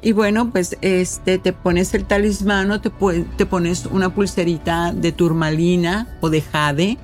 [0.03, 2.91] Y bueno, pues este, te pones el talismano, te,
[3.37, 6.99] te pones una pulserita de turmalina o de jade,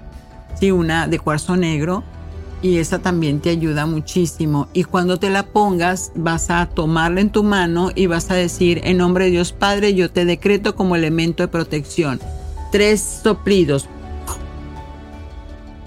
[0.59, 2.03] sí, una de cuarzo negro,
[2.61, 4.67] y esa también te ayuda muchísimo.
[4.73, 8.81] Y cuando te la pongas, vas a tomarla en tu mano y vas a decir,
[8.83, 12.19] en nombre de Dios Padre, yo te decreto como elemento de protección.
[12.71, 13.89] Tres soplidos.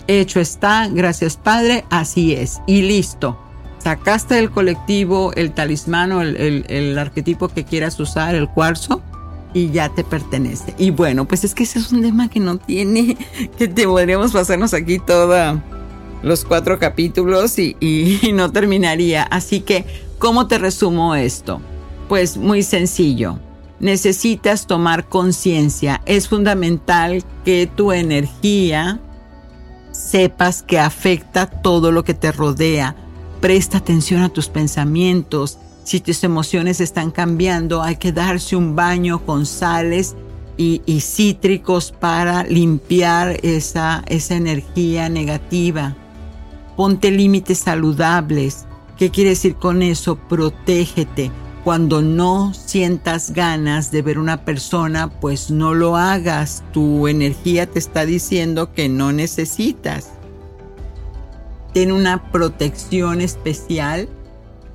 [0.08, 2.62] Hecho está, gracias Padre, así es.
[2.68, 3.38] Y listo
[3.82, 9.02] sacaste del colectivo el talismán o el, arquetipo que quieras usar, el cuarzo,
[9.54, 10.74] y ya te pertenece.
[10.78, 13.18] Y bueno, pues es que ese es un tema que no tiene,
[13.58, 15.60] que te podríamos pasarnos aquí todos
[16.24, 19.24] los cuatro capítulos y no terminaría.
[19.24, 19.86] Así que,
[20.20, 21.62] ¿cómo te resumo esto?
[22.08, 23.40] Pues muy sencillo.
[23.82, 26.02] Necesitas tomar conciencia.
[26.06, 29.02] Es fundamental que tu energía
[29.92, 32.96] sepas que afecta todo lo que te rodea
[33.42, 35.58] Presta atención a tus pensamientos.
[35.84, 40.16] Si tus emociones están cambiando, hay que darse un baño con sales
[40.58, 45.96] y, cítricos para limpiar esa, esa energía negativa.
[46.78, 48.68] Ponte límites saludables.
[48.96, 50.18] ¿Qué quiere decir con eso?
[50.18, 51.32] Protégete.
[51.64, 56.64] Cuando no sientas ganas de ver una persona, pues no lo hagas.
[56.74, 60.10] Tu energía te está diciendo que no necesitas
[61.74, 64.10] tiene una protección especial.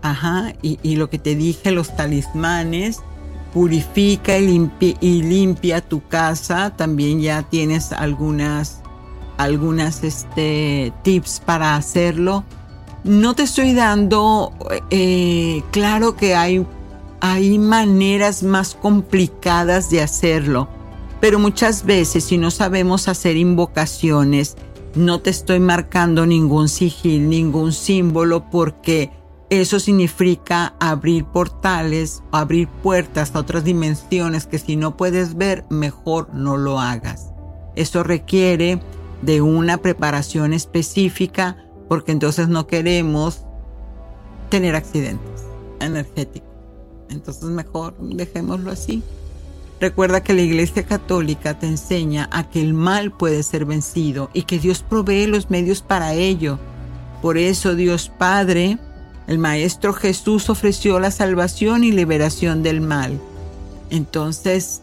[0.03, 3.01] Ajá, y, lo que te dije, los talismanes,
[3.53, 6.75] purifica y limpia, tu casa.
[6.77, 8.83] También ya tienes algunas,
[9.37, 12.45] algunas este, tips para hacerlo.
[13.03, 14.53] No te estoy dando,
[14.91, 16.65] eh, claro que hay,
[17.33, 20.69] hay maneras más complicadas de hacerlo,
[21.21, 24.57] pero muchas veces si no sabemos hacer invocaciones,
[24.95, 29.11] no te estoy marcando ningún sigil, ningún símbolo, porque
[29.51, 36.33] eso significa abrir portales, abrir puertas a otras dimensiones que si no puedes ver, mejor
[36.33, 37.33] no lo hagas.
[37.75, 38.81] Eso requiere
[39.23, 41.57] de una preparación específica
[41.89, 43.45] porque entonces no queremos
[44.49, 45.45] tener accidentes
[45.81, 46.46] energéticos.
[47.11, 49.03] Entonces mejor dejémoslo así.
[49.81, 54.43] Recuerda que la Iglesia Católica te enseña a que el mal puede ser vencido y
[54.43, 56.59] que Dios provee los medios para ello.
[57.21, 58.79] Por eso Dios Padre,
[59.27, 63.21] el Maestro Jesús ofreció la salvación y liberación del mal.
[63.91, 64.81] Entonces,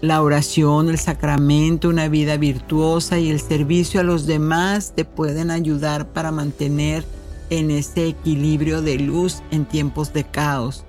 [0.00, 5.50] la oración, el sacramento, una vida virtuosa y el servicio a los demás te pueden
[5.50, 7.04] ayudar para mantener
[7.50, 10.84] en ese equilibrio de luz en tiempos de caos.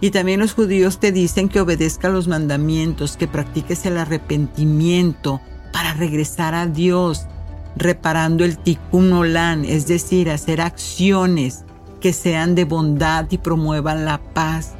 [0.00, 5.40] Y también los judíos te dicen que obedezca los mandamientos, que practiques el arrepentimiento
[5.72, 7.26] para regresar a Dios,
[7.76, 11.64] reparando el tikkun olam, es decir, hacer acciones
[12.00, 14.72] que sean de bondad y promuevan la paz.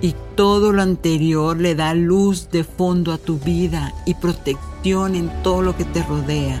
[0.00, 5.30] Y todo lo anterior le da luz de fondo a tu vida y protección en
[5.42, 6.60] todo lo que te rodea.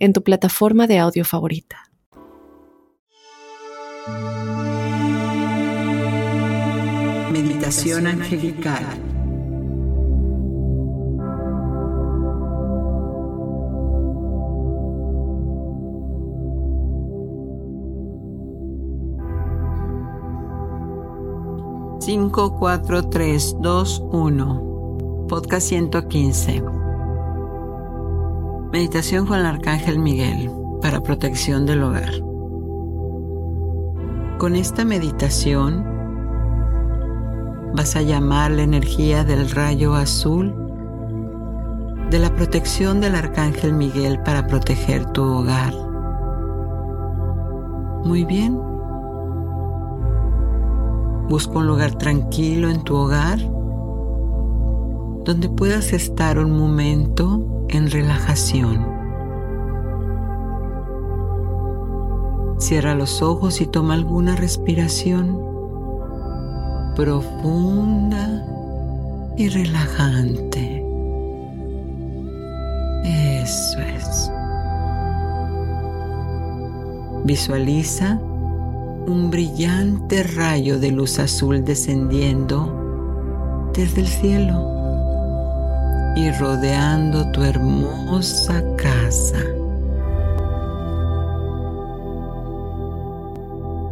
[0.00, 1.90] en tu plataforma de audio favorita.
[7.30, 8.84] Meditación angelical.
[22.00, 25.26] Cinco, cuatro, tres, dos, uno.
[25.28, 26.79] Podcast 115.
[28.72, 30.48] Meditación con el Arcángel Miguel
[30.80, 32.12] para protección del hogar.
[34.38, 35.84] Con esta meditación
[37.74, 40.54] vas a llamar la energía del rayo azul
[42.10, 45.74] de la protección del Arcángel Miguel para proteger tu hogar.
[48.04, 48.56] Muy bien.
[51.28, 53.40] Busca un lugar tranquilo en tu hogar
[55.24, 57.59] donde puedas estar un momento en
[58.00, 58.86] relajación.
[62.58, 65.38] Cierra los ojos y toma alguna respiración
[66.96, 68.46] profunda
[69.36, 70.84] y relajante.
[73.04, 74.30] Eso es.
[77.24, 78.18] Visualiza
[79.06, 84.79] un brillante rayo de luz azul descendiendo desde el cielo
[86.16, 89.44] y rodeando tu hermosa casa.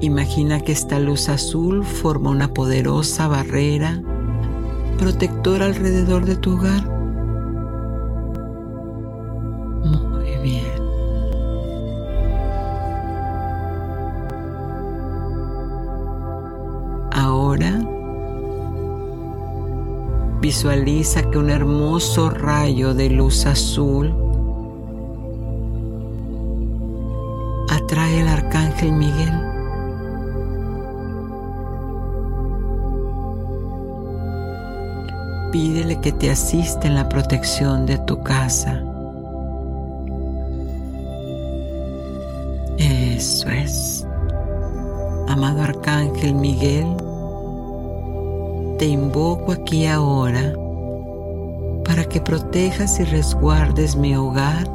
[0.01, 4.01] Imagina que esta luz azul forma una poderosa barrera
[4.99, 6.98] protectora alrededor de tu hogar.
[20.59, 24.13] Visualiza que un hermoso rayo de luz azul
[27.71, 29.33] atrae al arcángel Miguel.
[35.53, 38.83] Pídele que te asista en la protección de tu casa.
[42.79, 44.05] Eso es.
[45.29, 46.97] Amado Arcángel Miguel,
[48.79, 50.55] te invoco aquí ahora
[51.85, 54.71] para que protejas y resguardes mi hogar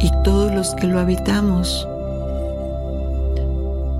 [0.00, 1.88] y todos los que lo habitamos.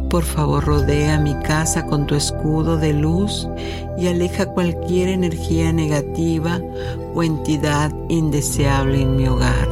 [0.08, 3.48] Por favor, rodea mi casa con tu escudo de luz
[3.98, 6.60] y aleja cualquier energía negativa
[7.12, 9.68] o entidad indeseable en mi hogar.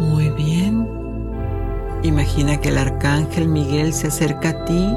[0.00, 0.77] Muy bien.
[2.02, 4.94] Imagina que el arcángel Miguel se acerca a ti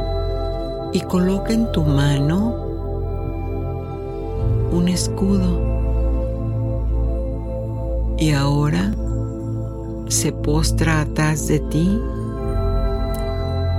[0.94, 2.56] y coloca en tu mano
[4.72, 5.72] un escudo.
[8.18, 8.94] Y ahora
[10.10, 12.00] se postra atrás de ti,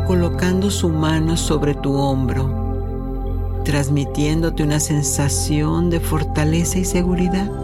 [0.07, 7.62] colocando su mano sobre tu hombro, transmitiéndote una sensación de fortaleza y seguridad.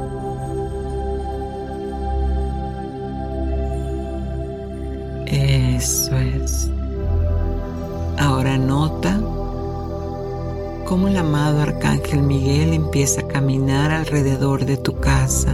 [12.09, 15.53] Arcángel Miguel empieza a caminar alrededor de tu casa,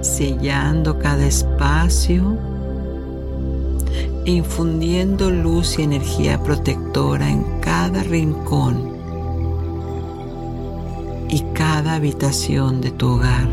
[0.00, 2.36] sellando cada espacio
[4.24, 8.92] e infundiendo luz y energía protectora en cada rincón
[11.28, 13.48] y cada habitación de tu hogar.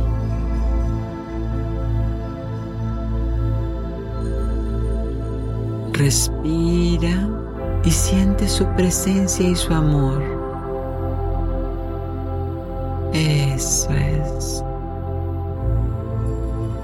[5.94, 7.28] Respira
[7.84, 10.39] y siente su presencia y su amor.
[13.60, 14.64] Eso es.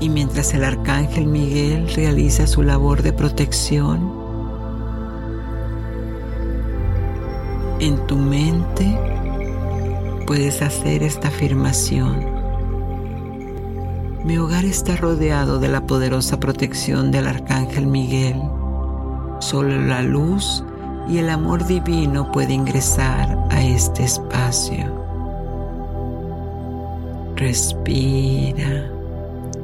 [0.01, 4.11] Y mientras el arcángel Miguel realiza su labor de protección,
[7.79, 8.99] en tu mente
[10.27, 12.25] puedes hacer esta afirmación.
[14.25, 18.41] Mi hogar está rodeado de la poderosa protección del arcángel Miguel.
[19.39, 20.61] Solo la luz
[21.07, 25.04] y el amor divino puede ingresar a este espacio.
[27.35, 28.89] Respira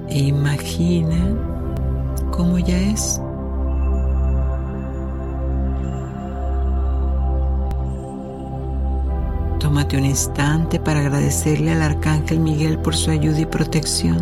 [0.10, 1.18] e imagina
[2.30, 3.22] cómo ya es.
[9.60, 14.20] Tómate un instante para agradecerle al Arcángel Miguel por su ayuda y protección.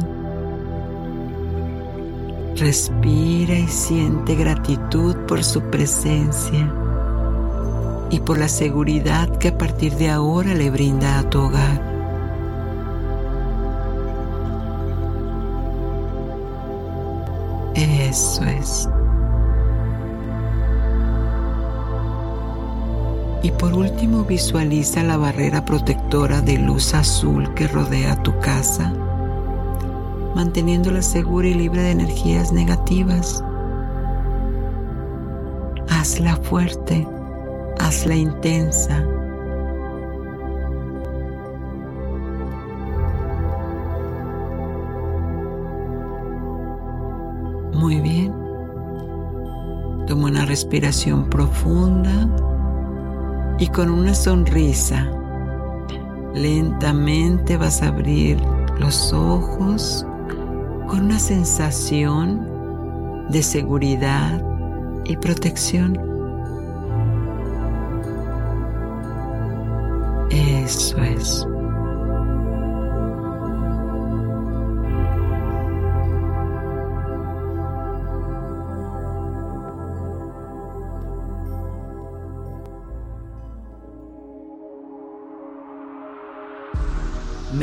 [2.56, 6.72] Respira y siente gratitud por su presencia
[8.12, 11.89] y por la seguridad que a partir de ahora le brinda a tu hogar.
[23.42, 28.94] Y por último visualiza la barrera protectora de luz azul que rodea tu casa
[30.36, 33.44] manteniéndola segura y libre de energías negativas.
[35.90, 37.06] Hazla fuerte,
[37.80, 39.06] hazla intensa.
[47.74, 48.34] Muy bien.
[50.08, 52.28] Toma una respiración profunda
[53.60, 55.12] y con una sonrisa
[56.34, 58.40] lentamente vas a abrir
[58.80, 60.06] los ojos
[60.88, 62.48] con una sensación
[63.30, 64.42] de seguridad
[65.06, 66.09] y protección.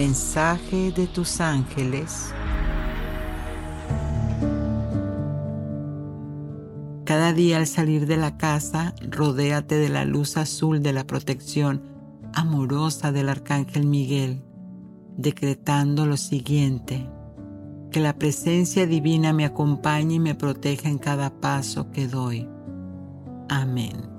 [0.06, 2.32] Mensaje de tus ángeles.
[7.04, 11.82] Cada día al salir de la casa, rodéate de la luz azul de la protección
[12.32, 14.44] amorosa del Arcángel Miguel,
[15.16, 17.10] decretando lo siguiente,
[17.90, 22.48] que la presencia divina me acompañe y me proteja en cada paso que doy.
[23.48, 24.15] Amén.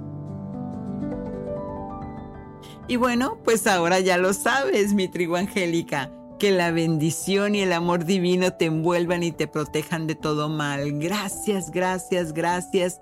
[2.90, 6.10] Y bueno, pues ahora ya lo sabes, mi tribu angélica,
[6.40, 10.98] que la bendición y el amor divino te envuelvan y te protejan de todo mal.
[10.98, 13.02] Gracias, gracias, gracias.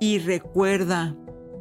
[0.00, 1.14] Y recuerda,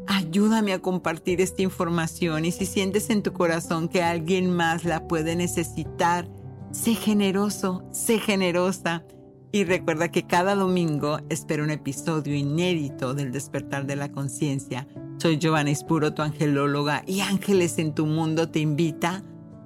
[0.07, 5.05] ayúdame a compartir esta información y si sientes en tu corazón que alguien más la
[5.05, 6.29] puede necesitar,
[6.71, 9.03] sé generoso, sé generosa.
[9.51, 14.87] Y recuerda que cada domingo espero un episodio inédito del despertar de la conciencia
[15.17, 19.23] soy Giovanna Espuro, tu angelóloga, y Ángeles en tu Mundo te invita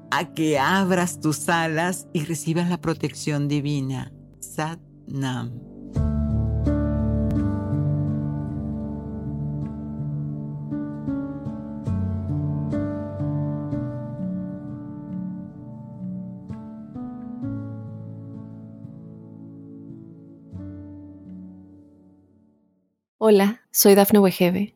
[0.09, 4.13] a que abras tus alas y recibas la protección divina.
[4.39, 5.51] Sat Nam.
[23.23, 24.75] Hola, soy Dafne Wegebe